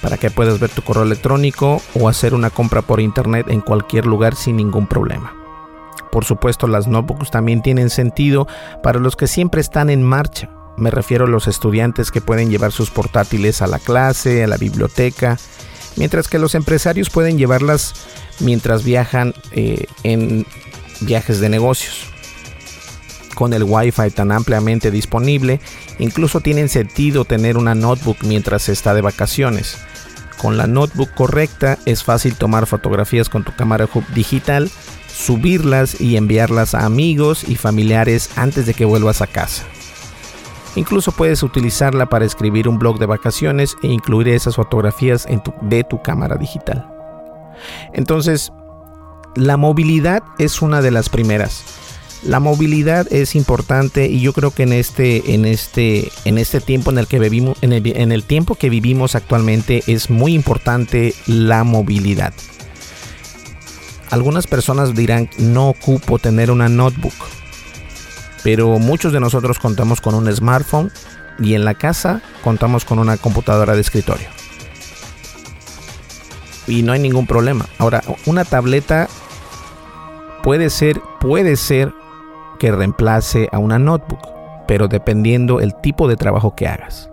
para 0.01 0.17
que 0.17 0.31
puedas 0.31 0.59
ver 0.59 0.71
tu 0.71 0.83
correo 0.83 1.03
electrónico 1.03 1.83
o 1.95 2.09
hacer 2.09 2.35
una 2.35 2.51
compra 2.51 2.83
por 2.83 3.01
internet 3.01 3.47
en 3.49 3.61
cualquier 3.61 4.07
lugar 4.07 4.35
sin 4.35 4.57
ningún 4.57 4.87
problema. 4.87 5.35
Por 6.11 6.25
supuesto, 6.25 6.67
las 6.67 6.89
notebooks 6.89 7.31
también 7.31 7.63
tienen 7.63 7.91
sentido 7.91 8.49
para 8.83 8.99
los 8.99 9.15
que 9.15 9.27
siempre 9.27 9.61
están 9.61 9.91
en 9.91 10.03
marcha. 10.03 10.51
Me 10.77 10.91
refiero 10.91 11.27
a 11.27 11.29
los 11.29 11.47
estudiantes 11.47 12.11
que 12.11 12.21
pueden 12.21 12.51
llevar 12.51 12.73
sus 12.73 12.91
portátiles 12.91 13.63
a 13.63 13.67
la 13.67 13.79
clase, 13.79 14.43
a 14.43 14.47
la 14.47 14.57
biblioteca, 14.57 15.37
mientras 15.97 16.29
que 16.29 16.39
los 16.39 16.55
empresarios 16.55 17.11
pueden 17.11 17.39
llevarlas 17.39 17.95
mientras 18.41 18.83
viajan 18.83 19.35
eh, 19.53 19.85
en 20.03 20.47
viajes 21.01 21.41
de 21.41 21.49
negocios 21.51 22.11
con 23.41 23.55
el 23.55 23.65
Wi-Fi 23.65 24.11
tan 24.11 24.33
ampliamente 24.33 24.91
disponible, 24.91 25.61
incluso 25.99 26.41
tienen 26.41 26.69
sentido 26.69 27.25
tener 27.25 27.57
una 27.57 27.75
notebook 27.75 28.19
mientras 28.23 28.69
está 28.69 28.93
de 28.93 29.01
vacaciones. 29.01 29.79
Con 30.37 30.59
la 30.59 30.67
notebook 30.67 31.15
correcta 31.15 31.79
es 31.87 32.05
fácil 32.05 32.35
tomar 32.35 32.67
fotografías 32.67 33.31
con 33.31 33.43
tu 33.43 33.57
cámara 33.57 33.89
digital, 34.15 34.71
subirlas 35.11 36.03
y 36.03 36.19
enviarlas 36.19 36.75
a 36.75 36.85
amigos 36.85 37.49
y 37.49 37.57
familiares 37.57 38.29
antes 38.37 38.67
de 38.67 38.75
que 38.75 38.85
vuelvas 38.85 39.23
a 39.23 39.27
casa. 39.27 39.65
Incluso 40.77 41.11
puedes 41.11 41.43
utilizarla 41.43 42.11
para 42.11 42.27
escribir 42.27 42.69
un 42.69 42.79
blog 42.79 42.99
de 42.99 43.07
vacaciones 43.07 43.75
e 43.83 43.87
incluir 43.87 44.29
esas 44.29 44.57
fotografías 44.57 45.27
de 45.63 45.85
tu 45.85 46.03
cámara 46.03 46.37
digital. 46.37 46.87
Entonces, 47.95 48.53
la 49.35 49.57
movilidad 49.57 50.23
es 50.39 50.61
una 50.61 50.83
de 50.83 50.91
las 50.91 51.09
primeras. 51.09 51.65
La 52.23 52.39
movilidad 52.39 53.11
es 53.11 53.35
importante 53.35 54.07
y 54.07 54.21
yo 54.21 54.35
creo 54.35 54.51
que 54.51 54.65
en 54.65 54.75
este, 54.75 55.35
en 55.35 55.47
este, 55.47 56.13
en 56.27 56.37
este 56.37 56.61
tiempo 56.61 56.91
en 56.91 56.99
el 56.99 57.07
que 57.07 57.19
vivimos, 57.19 57.57
en 57.63 57.73
el, 57.73 58.25
tiempo 58.25 58.57
que 58.57 58.69
vivimos 58.69 59.15
actualmente 59.15 59.83
es 59.87 60.11
muy 60.11 60.35
importante 60.35 61.15
la 61.27 61.65
movilidad. 61.65 62.35
Algunas 64.11 64.47
personas 64.47 64.95
dirán 64.95 65.31
no 65.39 65.71
ocupo 65.71 66.19
tener 66.19 66.51
una 66.51 66.69
notebook, 66.69 67.15
pero 68.45 68.79
muchos 68.79 69.15
de 69.15 69.21
nosotros 69.21 69.59
contamos 69.59 70.03
con 70.03 70.15
un 70.15 70.31
smartphone 70.31 70.93
y 71.39 71.55
en 71.55 71.65
la 71.65 71.75
casa 71.75 72.21
contamos 72.45 72.85
con 72.85 72.99
una 72.99 73.17
computadora 73.17 73.75
de 73.75 73.81
escritorio. 73.81 74.29
Y 76.67 76.83
no 76.83 76.93
hay 76.93 77.01
ningún 77.01 77.27
problema. 77.27 77.67
Ahora, 77.79 78.03
una 78.27 78.45
tableta 78.45 79.09
puede 80.43 80.69
ser, 80.69 81.01
puede 81.19 81.57
ser 81.57 81.95
que 82.61 82.71
reemplace 82.71 83.49
a 83.51 83.59
una 83.59 83.79
notebook, 83.79 84.21
pero 84.69 84.87
dependiendo 84.87 85.59
el 85.61 85.75
tipo 85.81 86.07
de 86.07 86.17
trabajo 86.17 86.55
que 86.55 86.69
hagas. 86.69 87.09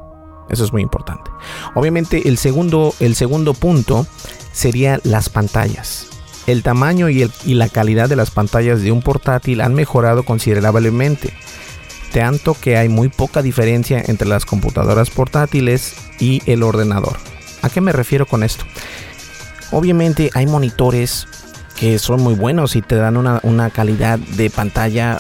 Eso 0.49 0.63
es 0.63 0.73
muy 0.73 0.81
importante. 0.81 1.31
Obviamente 1.73 2.27
el 2.27 2.37
segundo, 2.37 2.93
el 2.99 3.15
segundo 3.15 3.53
punto 3.53 4.05
sería 4.51 4.99
las 5.03 5.29
pantallas. 5.29 6.07
El 6.47 6.63
tamaño 6.63 7.09
y, 7.09 7.29
y 7.45 7.53
la 7.55 7.69
calidad 7.69 8.09
de 8.09 8.15
las 8.17 8.29
pantallas 8.29 8.81
de 8.81 8.91
un 8.91 9.01
portátil 9.01 9.61
han 9.61 9.73
mejorado 9.73 10.23
considerablemente, 10.23 11.33
tanto 12.13 12.55
que 12.59 12.77
hay 12.77 12.89
muy 12.89 13.07
poca 13.07 13.41
diferencia 13.41 14.03
entre 14.05 14.27
las 14.27 14.45
computadoras 14.45 15.09
portátiles 15.09 15.95
y 16.19 16.41
el 16.45 16.61
ordenador. 16.61 17.17
¿A 17.61 17.69
qué 17.69 17.81
me 17.81 17.93
refiero 17.93 18.25
con 18.25 18.43
esto? 18.43 18.65
Obviamente 19.71 20.29
hay 20.33 20.45
monitores 20.45 21.27
que 21.77 21.99
son 21.99 22.21
muy 22.21 22.33
buenos 22.33 22.75
y 22.75 22.81
te 22.81 22.95
dan 22.95 23.15
una, 23.15 23.39
una 23.43 23.69
calidad 23.69 24.19
de 24.19 24.49
pantalla 24.49 25.19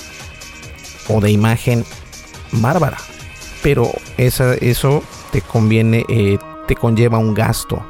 o 1.09 1.21
de 1.21 1.31
imagen 1.31 1.85
bárbara. 2.51 2.97
Pero 3.63 3.91
esa, 4.17 4.53
eso 4.55 5.03
te 5.31 5.41
conviene, 5.41 6.05
eh, 6.09 6.37
te 6.67 6.75
conlleva 6.75 7.17
un 7.17 7.33
gasto. 7.33 7.83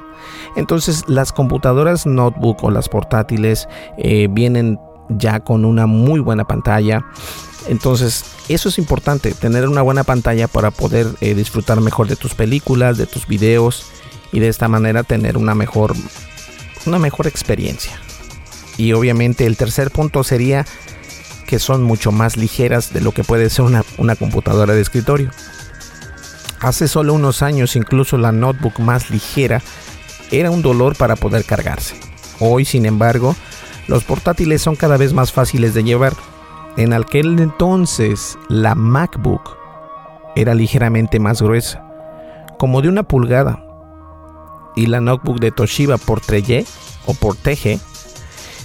Entonces 0.56 1.04
las 1.08 1.32
computadoras 1.32 2.06
notebook 2.06 2.64
o 2.64 2.72
las 2.72 2.90
portátiles 2.90 3.68
eh, 3.98 4.28
vienen 4.30 4.80
ya 5.10 5.40
con 5.40 5.66
una 5.66 5.86
muy 5.86 6.20
buena 6.20 6.46
pantalla. 6.46 7.06
Entonces 7.68 8.26
eso 8.50 8.70
es 8.70 8.78
importante, 8.78 9.34
tener 9.34 9.68
una 9.68 9.82
buena 9.82 10.04
pantalla 10.04 10.48
para 10.48 10.72
poder 10.72 11.08
eh, 11.22 11.36
disfrutar 11.36 11.82
mejor 11.82 12.08
de 12.08 12.16
tus 12.16 12.34
películas, 12.34 12.98
de 12.98 13.06
tus 13.06 13.28
videos 13.28 13.88
y 14.32 14.40
de 14.40 14.48
esta 14.48 14.68
manera 14.68 15.04
tener 15.04 15.38
una 15.38 15.54
mejor, 15.54 15.94
una 16.86 16.98
mejor 16.98 17.28
experiencia. 17.28 18.00
Y 18.78 18.94
obviamente 18.94 19.46
el 19.46 19.58
tercer 19.58 19.92
punto 19.92 20.24
sería 20.24 20.66
que 21.48 21.58
son 21.58 21.82
mucho 21.82 22.12
más 22.12 22.38
ligeras 22.38 22.94
de 22.94 23.02
lo 23.02 23.14
que 23.14 23.24
puede 23.24 23.50
ser 23.50 23.66
una, 23.98 24.16
computadora 24.16 24.76
de 24.76 24.82
escritorio. 24.82 25.32
Hace 26.60 26.88
solo 26.88 27.14
unos 27.14 27.42
años 27.42 27.76
incluso 27.76 28.18
la 28.18 28.32
notebook 28.32 28.80
más 28.80 29.10
ligera 29.10 29.62
era 30.30 30.52
un 30.52 30.62
dolor 30.62 30.96
para 30.96 31.16
poder 31.16 31.46
cargarse. 31.46 31.96
Hoy, 32.40 32.66
sin 32.66 32.86
embargo, 32.86 33.36
Los 33.88 34.04
portátiles 34.04 34.62
son 34.62 34.76
cada 34.76 34.98
vez 34.98 35.14
más 35.14 35.32
fáciles 35.32 35.74
de 35.74 35.82
llevar. 35.82 36.14
En 36.76 36.92
aquel 36.92 37.40
entonces 37.40 38.38
la 38.50 38.76
MacBook 38.76 39.58
era 40.36 40.54
ligeramente 40.54 41.22
más 41.22 41.42
gruesa, 41.42 41.88
como 42.60 42.82
de 42.82 42.90
una 42.90 43.04
pulgada, 43.04 43.64
y 44.76 44.88
la 44.88 45.00
notebook 45.00 45.40
de 45.40 45.52
Toshiba 45.52 45.98
por 45.98 46.20
Treye 46.20 46.66
o 47.06 47.14
por 47.14 47.38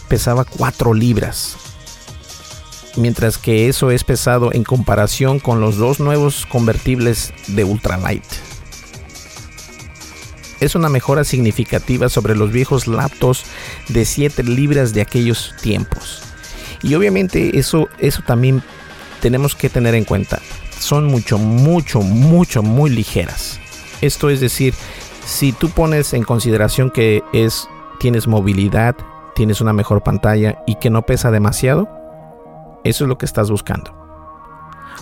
pesaba 0.09 0.45
4 0.45 0.93
libras. 0.93 1.62
Mientras 2.97 3.39
que 3.39 3.69
eso 3.69 3.91
es 3.91 4.05
pesado 4.05 4.53
en 4.53 4.65
comparación 4.65 5.39
con 5.39 5.61
los 5.61 5.77
dos 5.77 5.99
nuevos 5.99 6.47
convertibles 6.47 7.33
de 7.47 7.65
ultralight. 7.65 8.25
Es 10.61 10.75
una 10.75 10.89
mejora 10.89 11.25
significativa 11.25 12.09
sobre 12.09 12.37
los 12.37 12.53
viejos 12.53 12.87
laptops 12.87 13.45
de 13.89 14.05
7 14.05 14.45
libras 14.45 14.93
de 14.95 15.01
aquellos 15.01 15.55
tiempos. 15.61 16.23
Y 16.83 16.95
obviamente 16.95 17.59
eso, 17.59 17.89
eso 17.99 18.23
también 18.27 18.63
tenemos 19.21 19.55
que 19.55 19.69
tener 19.69 19.95
en 19.95 20.05
cuenta. 20.05 20.41
Son 20.79 21.07
mucho, 21.07 21.39
mucho, 21.39 22.03
mucho, 22.03 22.63
muy 22.63 22.91
ligeras. 22.91 23.59
Esto 24.01 24.31
es 24.31 24.41
decir, 24.41 24.75
si 25.25 25.53
tú 25.53 25.71
pones 25.71 26.13
en 26.13 26.25
consideración 26.25 26.91
que 26.91 27.23
es, 27.33 27.69
tienes 28.01 28.27
movilidad, 28.27 28.97
tienes 29.35 29.61
una 29.61 29.73
mejor 29.73 30.03
pantalla 30.03 30.63
y 30.67 30.77
que 30.77 30.91
no 30.91 31.03
pesa 31.03 31.31
demasiado, 31.31 32.02
eso 32.85 33.05
es 33.05 33.09
lo 33.09 33.19
que 33.19 33.27
estás 33.27 33.51
buscando. 33.51 33.95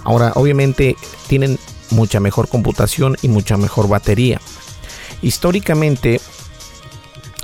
Ahora, 0.05 0.33
obviamente 0.35 0.97
tienen 1.27 1.59
mucha 1.90 2.21
mejor 2.21 2.49
computación 2.49 3.16
y 3.23 3.29
mucha 3.29 3.57
mejor 3.57 3.88
batería. 3.88 4.40
Históricamente, 5.23 6.21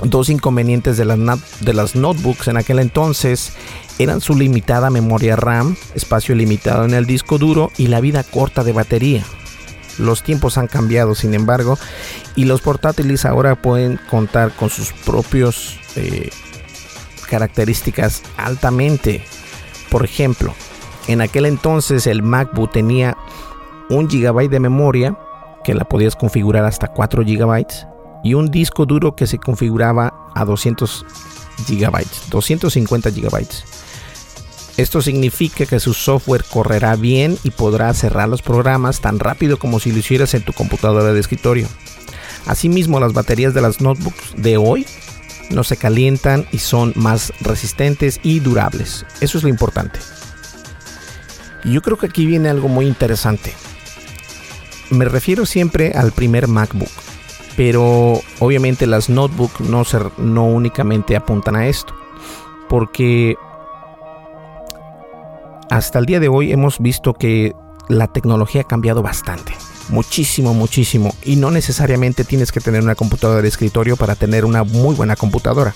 dos 0.03 0.29
inconvenientes 0.29 0.97
de 0.97 1.05
las, 1.05 1.19
de 1.61 1.73
las 1.73 1.95
notebooks 1.95 2.47
en 2.47 2.57
aquel 2.57 2.79
entonces 2.79 3.53
eran 3.99 4.21
su 4.21 4.35
limitada 4.35 4.89
memoria 4.89 5.35
RAM, 5.35 5.75
espacio 5.95 6.35
limitado 6.35 6.85
en 6.85 6.93
el 6.93 7.05
disco 7.05 7.37
duro 7.37 7.71
y 7.77 7.87
la 7.87 7.99
vida 7.99 8.23
corta 8.23 8.63
de 8.63 8.73
batería. 8.73 9.23
Los 9.97 10.21
tiempos 10.21 10.59
han 10.59 10.67
cambiado, 10.67 11.15
sin 11.15 11.33
embargo, 11.33 11.77
y 12.35 12.45
los 12.45 12.61
portátiles 12.61 13.25
ahora 13.25 13.55
pueden 13.55 13.99
contar 14.09 14.51
con 14.51 14.69
sus 14.69 14.93
propios 14.93 15.79
eh, 15.95 16.29
características 17.27 18.21
altamente. 18.37 19.23
Por 19.89 20.03
ejemplo, 20.03 20.53
en 21.07 21.21
aquel 21.21 21.45
entonces 21.45 22.07
el 22.07 22.23
MacBook 22.23 22.71
tenía 22.71 23.17
un 23.89 24.07
GB 24.07 24.49
de 24.49 24.59
memoria 24.59 25.17
que 25.63 25.73
la 25.73 25.85
podías 25.85 26.15
configurar 26.15 26.65
hasta 26.65 26.87
4 26.87 27.23
GB 27.23 27.65
y 28.23 28.33
un 28.33 28.51
disco 28.51 28.85
duro 28.85 29.15
que 29.15 29.27
se 29.27 29.37
configuraba 29.37 30.13
a 30.35 30.45
200 30.45 31.05
GB, 31.69 32.05
250 32.29 33.09
GB. 33.09 33.47
Esto 34.77 35.01
significa 35.01 35.65
que 35.65 35.79
su 35.79 35.93
software 35.93 36.43
correrá 36.43 36.95
bien 36.95 37.37
y 37.43 37.49
podrá 37.49 37.91
cerrar 37.93 38.29
los 38.29 38.43
programas 38.43 39.01
tan 39.01 39.19
rápido 39.19 39.57
como 39.57 39.79
si 39.79 39.91
lo 39.91 39.97
hicieras 39.97 40.35
en 40.35 40.43
tu 40.43 40.53
computadora 40.53 41.13
de 41.13 41.19
escritorio. 41.19 41.67
Asimismo, 42.45 42.99
las 42.99 43.13
baterías 43.13 43.53
de 43.53 43.61
las 43.61 43.81
notebooks 43.81 44.35
de 44.37 44.57
hoy 44.57 44.85
no 45.49 45.63
se 45.63 45.77
calientan 45.77 46.45
y 46.51 46.59
son 46.59 46.93
más 46.95 47.33
resistentes 47.41 48.19
y 48.23 48.39
durables. 48.39 49.05
Eso 49.21 49.37
es 49.37 49.43
lo 49.43 49.49
importante. 49.49 49.99
Y 51.63 51.73
yo 51.73 51.81
creo 51.81 51.97
que 51.97 52.07
aquí 52.07 52.25
viene 52.25 52.49
algo 52.49 52.67
muy 52.67 52.87
interesante. 52.87 53.53
Me 54.89 55.05
refiero 55.05 55.45
siempre 55.45 55.91
al 55.93 56.11
primer 56.11 56.47
MacBook, 56.47 56.91
pero 57.55 58.21
obviamente 58.39 58.87
las 58.87 59.09
notebooks 59.09 59.59
no, 59.61 59.83
no 60.17 60.45
únicamente 60.45 61.15
apuntan 61.15 61.55
a 61.55 61.67
esto, 61.67 61.93
porque 62.69 63.35
hasta 65.69 65.99
el 65.99 66.05
día 66.05 66.19
de 66.21 66.29
hoy 66.29 66.53
hemos 66.53 66.79
visto 66.79 67.13
que 67.13 67.53
la 67.89 68.07
tecnología 68.07 68.61
ha 68.61 68.67
cambiado 68.67 69.01
bastante 69.01 69.53
muchísimo, 69.89 70.53
muchísimo. 70.53 71.13
Y 71.23 71.35
no 71.35 71.51
necesariamente 71.51 72.23
tienes 72.23 72.51
que 72.51 72.59
tener 72.59 72.81
una 72.83 72.95
computadora 72.95 73.41
de 73.41 73.47
escritorio 73.47 73.97
para 73.97 74.15
tener 74.15 74.45
una 74.45 74.63
muy 74.63 74.95
buena 74.95 75.15
computadora. 75.15 75.73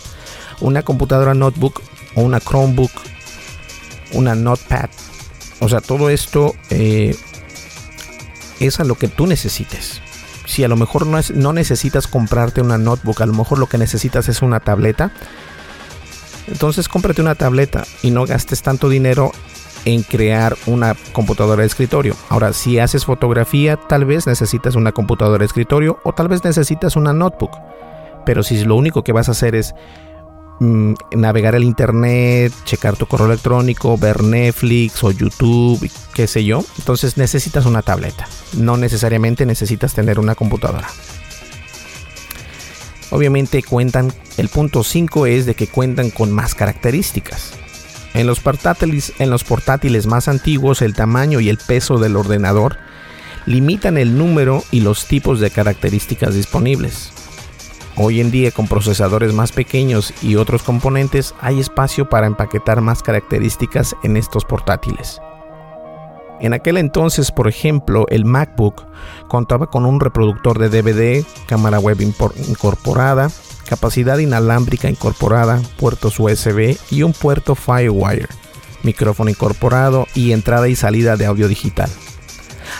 Una 0.59 0.83
computadora 0.83 1.33
notebook 1.33 1.81
o 2.15 2.21
una 2.21 2.39
Chromebook, 2.39 2.91
una 4.13 4.35
Notepad. 4.35 4.89
O 5.59 5.69
sea, 5.69 5.79
todo 5.79 6.09
esto 6.09 6.55
eh, 6.69 7.15
es 8.59 8.79
a 8.79 8.83
lo 8.83 8.95
que 8.95 9.07
tú 9.07 9.27
necesites. 9.27 10.01
Si 10.45 10.63
a 10.63 10.67
lo 10.67 10.75
mejor 10.75 11.05
no, 11.05 11.17
es, 11.17 11.31
no 11.31 11.53
necesitas 11.53 12.07
comprarte 12.07 12.61
una 12.61 12.77
notebook, 12.77 13.21
a 13.21 13.25
lo 13.25 13.33
mejor 13.33 13.59
lo 13.59 13.67
que 13.67 13.77
necesitas 13.77 14.27
es 14.27 14.41
una 14.41 14.59
tableta. 14.59 15.11
Entonces 16.47 16.89
cómprate 16.89 17.21
una 17.21 17.35
tableta 17.35 17.85
y 18.01 18.11
no 18.11 18.25
gastes 18.25 18.61
tanto 18.61 18.89
dinero 18.89 19.31
en 19.85 20.03
crear 20.03 20.57
una 20.65 20.95
computadora 21.13 21.61
de 21.61 21.67
escritorio. 21.67 22.15
Ahora, 22.29 22.53
si 22.53 22.79
haces 22.79 23.05
fotografía, 23.05 23.77
tal 23.77 24.05
vez 24.05 24.27
necesitas 24.27 24.75
una 24.75 24.91
computadora 24.91 25.39
de 25.39 25.45
escritorio 25.45 25.99
o 26.03 26.13
tal 26.13 26.27
vez 26.27 26.43
necesitas 26.43 26.95
una 26.95 27.13
notebook. 27.13 27.51
Pero 28.25 28.43
si 28.43 28.63
lo 28.63 28.75
único 28.75 29.03
que 29.03 29.13
vas 29.13 29.29
a 29.29 29.31
hacer 29.31 29.55
es 29.55 29.73
mm, 30.59 30.93
navegar 31.15 31.55
el 31.55 31.63
internet, 31.63 32.53
checar 32.65 32.95
tu 32.95 33.07
correo 33.07 33.27
electrónico, 33.27 33.97
ver 33.97 34.23
Netflix 34.23 35.03
o 35.03 35.11
YouTube, 35.11 35.89
qué 36.13 36.27
sé 36.27 36.45
yo, 36.45 36.63
entonces 36.77 37.17
necesitas 37.17 37.65
una 37.65 37.81
tableta. 37.81 38.27
No 38.57 38.77
necesariamente 38.77 39.45
necesitas 39.45 39.93
tener 39.93 40.19
una 40.19 40.35
computadora. 40.35 40.87
Obviamente 43.09 43.61
cuentan, 43.61 44.13
el 44.37 44.47
punto 44.47 44.83
5 44.83 45.25
es 45.25 45.45
de 45.45 45.53
que 45.53 45.67
cuentan 45.67 46.11
con 46.11 46.31
más 46.31 46.55
características. 46.55 47.53
En 48.13 48.27
los, 48.27 48.39
portátiles, 48.39 49.13
en 49.19 49.29
los 49.29 49.43
portátiles 49.43 50.05
más 50.05 50.27
antiguos, 50.27 50.81
el 50.81 50.93
tamaño 50.93 51.39
y 51.39 51.49
el 51.49 51.57
peso 51.57 51.97
del 51.97 52.17
ordenador 52.17 52.77
limitan 53.45 53.97
el 53.97 54.17
número 54.17 54.63
y 54.71 54.81
los 54.81 55.05
tipos 55.05 55.39
de 55.39 55.49
características 55.49 56.35
disponibles. 56.35 57.13
Hoy 57.95 58.21
en 58.21 58.31
día 58.31 58.51
con 58.51 58.67
procesadores 58.67 59.33
más 59.33 59.51
pequeños 59.51 60.13
y 60.21 60.35
otros 60.35 60.63
componentes 60.63 61.35
hay 61.41 61.59
espacio 61.59 62.09
para 62.09 62.27
empaquetar 62.27 62.81
más 62.81 63.03
características 63.03 63.95
en 64.03 64.17
estos 64.17 64.45
portátiles. 64.45 65.21
En 66.39 66.53
aquel 66.53 66.77
entonces, 66.77 67.31
por 67.31 67.47
ejemplo, 67.47 68.05
el 68.09 68.25
MacBook 68.25 68.87
contaba 69.27 69.67
con 69.67 69.85
un 69.85 69.99
reproductor 69.99 70.57
de 70.57 70.69
DVD, 70.69 71.23
cámara 71.45 71.79
web 71.79 72.01
incorporada, 72.01 73.29
capacidad 73.71 74.17
inalámbrica 74.17 74.89
incorporada, 74.89 75.61
puertos 75.79 76.19
USB 76.19 76.75
y 76.89 77.03
un 77.03 77.13
puerto 77.13 77.55
Firewire, 77.55 78.27
micrófono 78.83 79.29
incorporado 79.29 80.09
y 80.13 80.33
entrada 80.33 80.67
y 80.67 80.75
salida 80.75 81.15
de 81.15 81.25
audio 81.25 81.47
digital. 81.47 81.89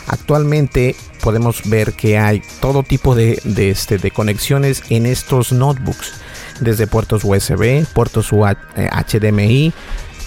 Actualmente 0.08 0.97
podemos 1.23 1.62
ver 1.69 1.93
que 1.93 2.17
hay 2.17 2.41
todo 2.60 2.84
tipo 2.84 3.15
de, 3.15 3.41
este, 3.56 3.99
de 3.99 4.12
conexiones 4.12 4.84
en 4.89 5.06
estos 5.06 5.54
notebooks, 5.54 6.12
desde 6.60 6.88
puertos 6.88 7.23
USB, 7.23 7.86
puertos 7.93 8.32
HDMI, 8.34 9.71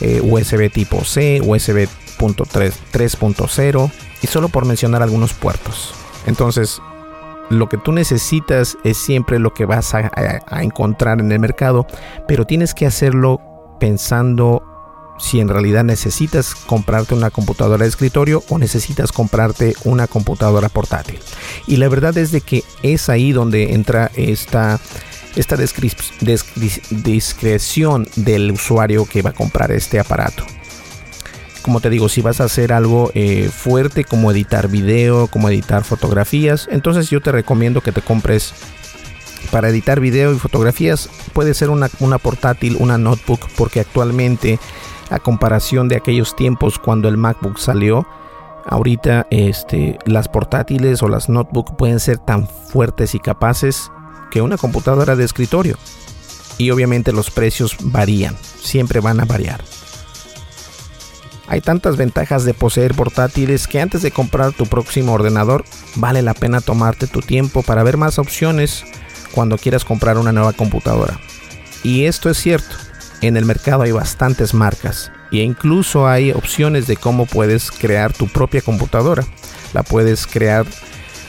eh, 0.01 0.23
USB 0.23 0.73
tipo 0.73 1.05
C, 1.05 1.43
USB 1.45 1.87
3.0 2.19 3.93
y 4.23 4.27
solo 4.29 4.49
por 4.49 4.65
mencionar 4.65 5.03
algunos 5.03 5.35
puertos. 5.35 5.93
Entonces, 6.27 6.81
lo 7.51 7.69
que 7.69 7.79
tú 7.79 7.93
necesitas 7.93 8.77
es 8.85 8.97
siempre 8.97 9.39
lo 9.39 9.53
que 9.53 9.67
vas 9.67 9.95
a, 9.95 10.11
encontrar 10.63 11.21
en 11.21 11.31
el 11.33 11.39
mercado, 11.39 11.87
pero 12.27 12.47
tienes 12.47 12.75
que 12.75 12.87
hacerlo 12.87 13.41
pensando 13.79 14.63
si 15.19 15.41
en 15.41 15.49
realidad 15.49 15.85
necesitas 15.85 16.55
comprarte 16.55 17.15
una 17.15 17.31
computadora 17.31 17.85
de 17.85 17.89
escritorio 17.89 18.43
o 18.49 18.59
necesitas 18.59 19.13
comprarte 19.13 19.75
una 19.85 20.09
computadora 20.09 20.69
portátil. 20.69 21.21
Y 21.67 21.77
la 21.77 21.89
verdad 21.89 22.17
es 22.19 22.33
de 22.33 22.41
que 22.41 22.65
es 22.83 23.09
ahí 23.09 23.31
donde 23.33 23.75
entra 23.75 24.11
esta, 24.17 24.81
esta 25.37 25.57
discreción 26.91 28.09
del 28.17 28.51
usuario 28.51 29.07
que 29.07 29.23
va 29.23 29.31
a 29.31 29.35
comprar 29.35 29.71
este 29.71 30.01
aparato 30.01 30.45
como 31.65 31.81
te 31.81 31.89
digo, 31.89 32.11
si 32.11 32.21
vas 32.21 32.43
a 32.43 32.45
hacer 32.45 32.75
algo 32.75 33.11
eh, 33.15 33.49
fuerte 33.51 34.05
como 34.05 34.31
editar 34.31 34.69
video, 34.69 35.29
como 35.29 35.49
editar 35.49 35.83
fotografías, 35.83 36.69
entonces 36.71 37.09
yo 37.09 37.23
te 37.23 37.33
recomiendo 37.33 37.81
que 37.81 37.91
te 37.91 38.03
compres 38.03 38.53
para 39.51 39.71
editar 39.71 39.99
video 39.99 40.35
y 40.35 40.39
fotografías. 40.39 41.09
Puede 41.33 41.55
ser 41.55 41.71
una, 41.71 41.89
portátil, 42.19 42.77
una 42.81 42.99
notebook, 42.99 43.49
porque 43.57 43.81
actualmente, 43.81 44.59
a 45.09 45.19
comparación 45.21 45.89
de 45.89 45.97
aquellos 45.97 46.37
tiempos 46.37 46.79
cuando 46.79 47.09
el 47.09 47.17
MacBook 47.17 47.59
salió, 47.59 48.07
ahorita 48.67 49.27
este, 49.31 49.99
las 50.05 50.29
portátiles 50.29 51.03
o 51.03 51.09
las 51.09 51.31
notebooks 51.31 51.73
pueden 51.79 51.99
ser 51.99 52.19
tan 52.19 52.47
fuertes 52.47 53.15
y 53.15 53.21
capaces 53.21 53.91
que 54.31 54.43
una 54.43 54.59
computadora 54.59 55.17
de 55.17 55.25
escritorio. 55.25 55.79
Y 56.59 56.71
obviamente 56.73 57.11
los 57.11 57.31
precios 57.31 57.75
varían, 57.81 58.37
siempre 58.61 59.01
van 59.01 59.19
a 59.21 59.25
variar. 59.25 59.65
Hay 61.47 61.61
tantas 61.61 61.97
ventajas 61.97 62.45
de 62.45 62.55
poseer 62.55 62.95
portátiles 62.95 63.67
que 63.67 63.81
antes 63.81 64.03
de 64.03 64.11
comprar 64.11 64.53
tu 64.53 64.67
próximo 64.67 65.13
ordenador 65.13 65.65
vale 65.97 66.23
la 66.23 66.35
pena 66.35 66.61
tomarte 66.61 67.07
tu 67.07 67.21
tiempo 67.21 67.63
para 67.63 67.83
ver 67.83 67.97
más 67.97 68.19
opciones 68.19 68.85
cuando 69.33 69.59
quieras 69.59 69.85
comprar 69.85 70.17
una 70.17 70.33
nueva 70.33 70.53
computadora. 70.53 71.19
Y 71.83 72.05
esto 72.05 72.31
es 72.31 72.39
cierto. 72.39 72.77
en 73.21 73.37
el 73.39 73.47
mercado 73.47 73.83
hay 73.83 73.93
bastantes 73.93 74.53
marcas 74.53 75.11
e 75.33 75.39
incluso 75.39 76.07
hay 76.07 76.31
opciones 76.31 76.87
de 76.87 76.97
cómo 76.97 77.27
puedes 77.27 77.71
crear 77.71 78.13
tu 78.13 78.29
propia 78.29 78.61
computadora. 78.61 79.25
La 79.73 79.83
puedes 79.83 80.27
crear 80.27 80.67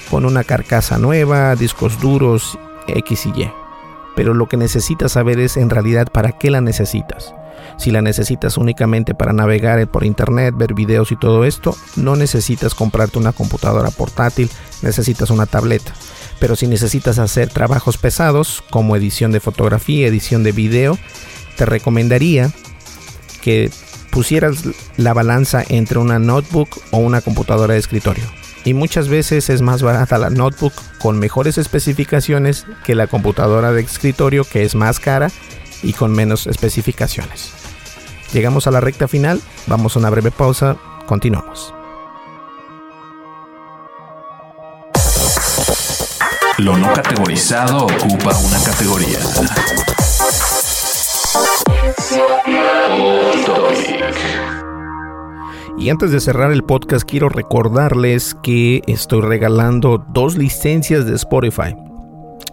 con 0.10 0.26
una 0.26 0.44
carcasa 0.44 0.98
nueva, 0.98 1.56
discos 1.56 2.00
duros, 2.00 2.58
X 2.88 3.26
y 3.26 3.42
Y. 3.42 3.52
Pero 4.16 4.34
lo 4.34 4.48
que 4.48 4.58
necesitas 4.58 5.14
saber 5.14 5.40
es 5.40 5.58
en 5.58 5.70
realidad 5.70 6.08
para 6.12 6.34
qué 6.34 6.52
la 6.52 6.62
necesitas. 6.62 7.34
Si 7.78 7.92
la 7.92 8.02
necesitas 8.02 8.58
únicamente 8.58 9.14
para 9.14 9.34
navegar 9.34 9.86
por 9.88 10.06
internet, 10.06 10.56
ver 10.58 10.74
videos 10.74 11.12
y 11.12 11.16
todo 11.16 11.46
esto, 11.46 11.76
no 11.96 12.16
necesitas 12.16 12.74
comprarte 12.74 13.18
una 13.18 13.34
computadora 13.34 13.92
portátil, 13.92 14.50
necesitas 14.82 15.30
una 15.30 15.46
tableta. 15.46 15.94
Pero 16.40 16.56
si 16.56 16.68
necesitas 16.68 17.20
hacer 17.20 17.50
trabajos 17.50 17.98
pesados 17.98 18.64
como 18.70 18.96
edición 18.96 19.32
de 19.32 19.40
fotografía, 19.40 20.08
edición 20.08 20.44
de 20.44 20.52
video, 20.52 20.98
te 21.58 21.66
recomendaría 21.66 22.52
que 23.42 23.72
pusieras 24.10 24.64
la 24.98 25.14
balanza 25.14 25.64
entre 25.68 26.00
una 26.00 26.20
notebook 26.20 26.70
o 26.92 26.98
una 26.98 27.22
computadora 27.22 27.74
de 27.74 27.80
escritorio. 27.80 28.24
Y 28.64 28.74
muchas 28.74 29.10
veces 29.10 29.50
es 29.50 29.62
más 29.62 29.84
barata 29.84 30.18
la 30.18 30.30
notebook 30.30 30.74
con 31.00 31.20
mejores 31.20 31.58
especificaciones 31.58 32.66
que 32.84 32.96
la 32.96 33.08
computadora 33.08 33.72
de 33.72 33.82
escritorio 33.82 34.44
que 34.44 34.64
es 34.64 34.74
más 34.74 35.00
cara 35.00 35.30
y 35.84 35.94
con 35.94 36.12
menos 36.12 36.48
especificaciones. 36.48 37.65
Llegamos 38.36 38.68
a 38.68 38.72
la 38.72 38.82
recta 38.82 39.08
final, 39.08 39.40
vamos 39.66 39.96
a 39.96 40.00
una 40.00 40.10
breve 40.10 40.30
pausa, 40.30 40.76
continuamos. 41.06 41.74
Lo 46.58 46.78
no 46.78 46.92
categorizado 46.92 47.86
ocupa 47.86 48.38
una 48.38 48.62
categoría. 48.62 49.20
Y 55.78 55.90
antes 55.90 56.12
de 56.12 56.20
cerrar 56.20 56.52
el 56.52 56.66
podcast, 56.66 57.10
quiero 57.10 57.30
recordarles 57.30 58.36
que 58.44 58.82
estoy 58.88 59.22
regalando 59.22 60.06
dos 60.10 60.36
licencias 60.36 61.06
de 61.06 61.16
Spotify. 61.16 61.74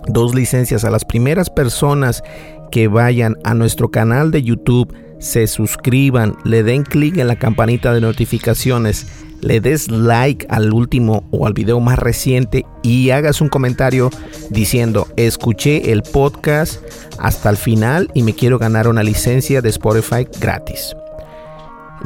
Dos 0.07 0.33
licencias 0.33 0.85
a 0.85 0.91
las 0.91 1.05
primeras 1.05 1.51
personas 1.51 2.22
que 2.70 2.87
vayan 2.87 3.37
a 3.43 3.55
nuestro 3.55 3.91
canal 3.91 4.30
de 4.30 4.45
YouTube, 4.45 4.95
se 5.23 5.47
suscriban, 5.47 6.37
le 6.45 6.64
den 6.64 6.83
clic 6.83 7.16
en 7.16 7.29
la 7.29 7.37
campanita 7.37 7.95
de 7.95 8.01
notificaciones, 8.01 9.07
le 9.41 9.61
des 9.61 9.89
like 9.89 10.47
al 10.51 10.73
último 10.73 11.25
o 11.31 11.47
al 11.47 11.53
video 11.53 11.79
más 11.79 11.99
reciente 11.99 12.66
y 12.83 13.11
hagas 13.11 13.41
un 13.41 13.49
comentario 13.49 14.11
diciendo 14.51 15.07
escuché 15.16 15.93
el 15.93 16.03
podcast 16.03 16.83
hasta 17.18 17.51
el 17.51 17.57
final 17.57 18.11
y 18.14 18.25
me 18.25 18.35
quiero 18.35 18.59
ganar 18.59 18.89
una 18.89 19.05
licencia 19.05 19.62
de 19.62 19.68
Spotify 19.68 20.27
gratis. 20.41 20.95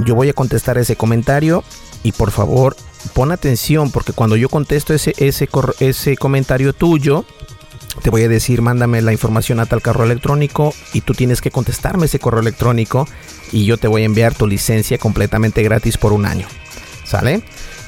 Yo 0.05 0.15
voy 0.15 0.29
a 0.29 0.35
contestar 0.35 0.77
ese 0.77 0.97
comentario 0.97 1.65
y 2.03 2.13
por 2.13 2.31
favor 2.31 2.77
pon 3.15 3.33
atención 3.33 3.91
porque 3.91 4.13
cuando 4.13 4.37
yo 4.37 4.51
contesto 4.51 4.93
ese, 4.93 5.15
ese, 5.17 5.49
ese 5.81 6.17
comentario 6.17 6.75
tuyo, 6.75 7.25
te 8.03 8.11
voy 8.11 8.23
a 8.23 8.29
decir, 8.29 8.63
mándame 8.63 9.03
la 9.03 9.13
información 9.13 9.61
a 9.61 9.67
tal 9.67 9.83
correo 9.83 10.05
electrónico 10.05 10.75
y 10.93 11.01
tú 11.01 11.15
tienes 11.15 11.41
que 11.41 11.51
contestarme 11.51 12.07
ese 12.07 12.19
correo 12.19 12.41
electrónico 12.41 13.09
y 13.53 13.65
yo 13.65 13.77
te 13.77 13.89
voy 13.89 14.03
a 14.03 14.07
enviar 14.07 14.35
tu 14.35 14.47
licencia 14.47 14.99
completamente 14.99 15.63
gratis 15.63 15.97
por 15.97 16.13
un 16.13 16.27
año. 16.27 16.47
¿Sale? 17.05 17.43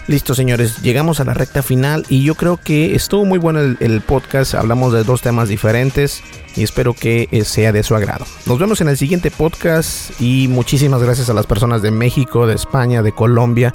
Listo, 0.09 0.35
señores, 0.35 0.81
llegamos 0.81 1.21
a 1.21 1.25
la 1.25 1.35
recta 1.35 1.63
final 1.63 2.07
y 2.09 2.25
yo 2.25 2.35
creo 2.35 2.57
que 2.57 2.95
estuvo 2.95 3.27
muy 3.27 3.39
bueno 3.39 3.61
el, 3.61 4.01
podcast. 4.01 4.55
Hablamos 4.55 4.95
de 4.95 5.05
dos 5.05 5.21
temas 5.21 5.51
diferentes 5.51 6.23
y 6.57 6.63
espero 6.63 6.95
que 6.95 7.29
eh, 7.31 7.45
sea 7.45 7.73
de 7.73 7.83
su 7.83 7.95
agrado. 7.95 8.25
Nos 8.47 8.59
vemos 8.59 8.81
en 8.81 8.89
el 8.89 8.97
siguiente 8.97 9.31
podcast 9.31 10.19
y 10.19 10.49
muchísimas 10.49 11.03
gracias 11.03 11.29
a 11.29 11.35
las 11.35 11.47
personas 11.47 11.83
de 11.83 11.91
México, 11.91 12.47
de 12.47 12.55
España, 12.55 13.03
de 13.03 13.13
Colombia, 13.13 13.75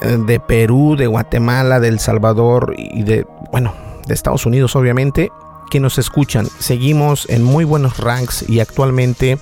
eh, 0.00 0.16
de 0.26 0.40
Perú, 0.40 0.96
de 0.96 1.06
Guatemala, 1.06 1.80
de 1.80 1.88
El 1.88 2.00
Salvador 2.00 2.74
y 2.78 3.02
de, 3.02 3.26
bueno, 3.50 3.74
de 4.06 4.14
Estados 4.14 4.46
Unidos, 4.46 4.76
obviamente, 4.76 5.30
que 5.70 5.80
nos 5.80 5.98
escuchan. 5.98 6.46
Seguimos 6.58 7.28
en 7.30 7.42
muy 7.42 7.64
buenos 7.64 7.98
ranks 7.98 8.48
y 8.48 8.60
actualmente 8.60 9.38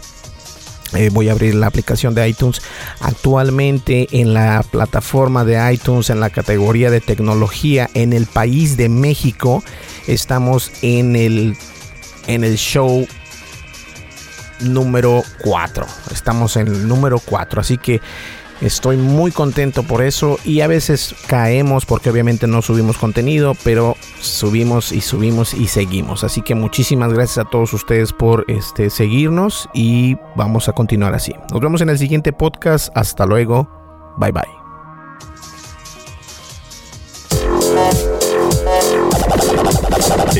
eh, 0.95 1.09
voy 1.13 1.29
a 1.29 1.33
abrir 1.33 1.55
la 1.55 1.67
aplicación 1.67 2.15
de 2.15 2.29
iTunes. 2.29 2.63
Actualmente 3.01 4.09
en 4.13 4.35
la 4.35 4.65
plataforma 4.71 5.45
de 5.45 5.73
iTunes, 5.73 6.11
en 6.11 6.21
la 6.21 6.31
categoría 6.31 6.91
de 6.91 7.01
tecnología, 7.01 7.89
en 7.95 8.13
el 8.13 8.27
país 8.27 8.77
de 8.77 8.89
México, 8.89 9.63
estamos 10.07 10.73
en 10.83 11.17
el, 11.17 11.57
en 12.27 12.45
el 12.45 12.57
show 12.57 13.07
número 14.61 15.23
4. 15.43 15.87
Estamos 16.13 16.57
en 16.57 16.69
el 16.69 16.89
número 16.89 17.21
4. 17.21 17.61
Así 17.61 17.79
que 17.79 18.01
Estoy 18.61 18.97
muy 18.99 19.31
contento 19.33 19.83
por 19.83 20.03
eso 20.03 20.39
y 20.45 20.61
a 20.61 20.67
veces 20.67 21.15
caemos 21.27 21.87
porque 21.87 22.11
obviamente 22.11 22.47
no 22.47 22.61
subimos 22.61 22.99
contenido, 22.99 23.57
pero 23.65 23.97
subimos 24.21 24.93
y 24.93 25.01
subimos 25.01 25.55
y 25.55 25.67
seguimos. 25.67 26.25
Así 26.25 26.43
que 26.43 26.55
muchísimas 26.55 27.13
gracias 27.13 27.39
a 27.47 27.49
todos 27.49 27.73
ustedes 27.73 28.13
por 28.13 28.45
este, 28.49 28.91
seguirnos 28.91 29.69
y 29.73 30.17
vamos 30.37 30.69
a 30.69 30.73
continuar 30.73 31.15
así. 31.15 31.35
Nos 31.51 31.61
vemos 31.61 31.81
en 31.81 31.89
el 31.89 31.99
siguiente 31.99 32.33
podcast. 32.33 32.95
Hasta 32.95 33.25
luego. 33.25 33.69
Bye 34.19 34.33
bye. 34.33 34.60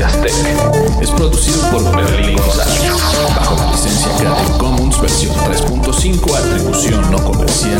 Es 0.00 1.10
producido 1.10 1.70
por 1.70 1.94
Berlín 1.94 2.34
González, 2.34 2.90
bajo 3.36 3.54
la 3.54 3.70
licencia 3.70 4.10
Creative 4.16 4.58
Commons 4.58 4.98
versión 4.98 5.34
3.5, 5.34 6.36
atribución 6.38 7.10
no 7.10 7.18
comercial. 7.18 7.78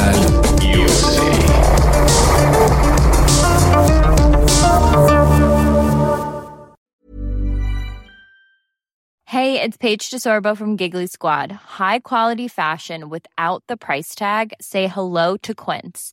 Hey, 9.24 9.62
it's 9.62 9.78
Paige 9.78 10.10
DeSorbo 10.10 10.54
from 10.54 10.76
Giggly 10.76 11.06
Squad. 11.06 11.52
High 11.52 12.00
quality 12.00 12.48
fashion 12.48 13.08
without 13.08 13.62
the 13.66 13.78
price 13.78 14.14
tag. 14.14 14.52
Say 14.60 14.88
hello 14.88 15.38
to 15.38 15.54
Quince. 15.54 16.12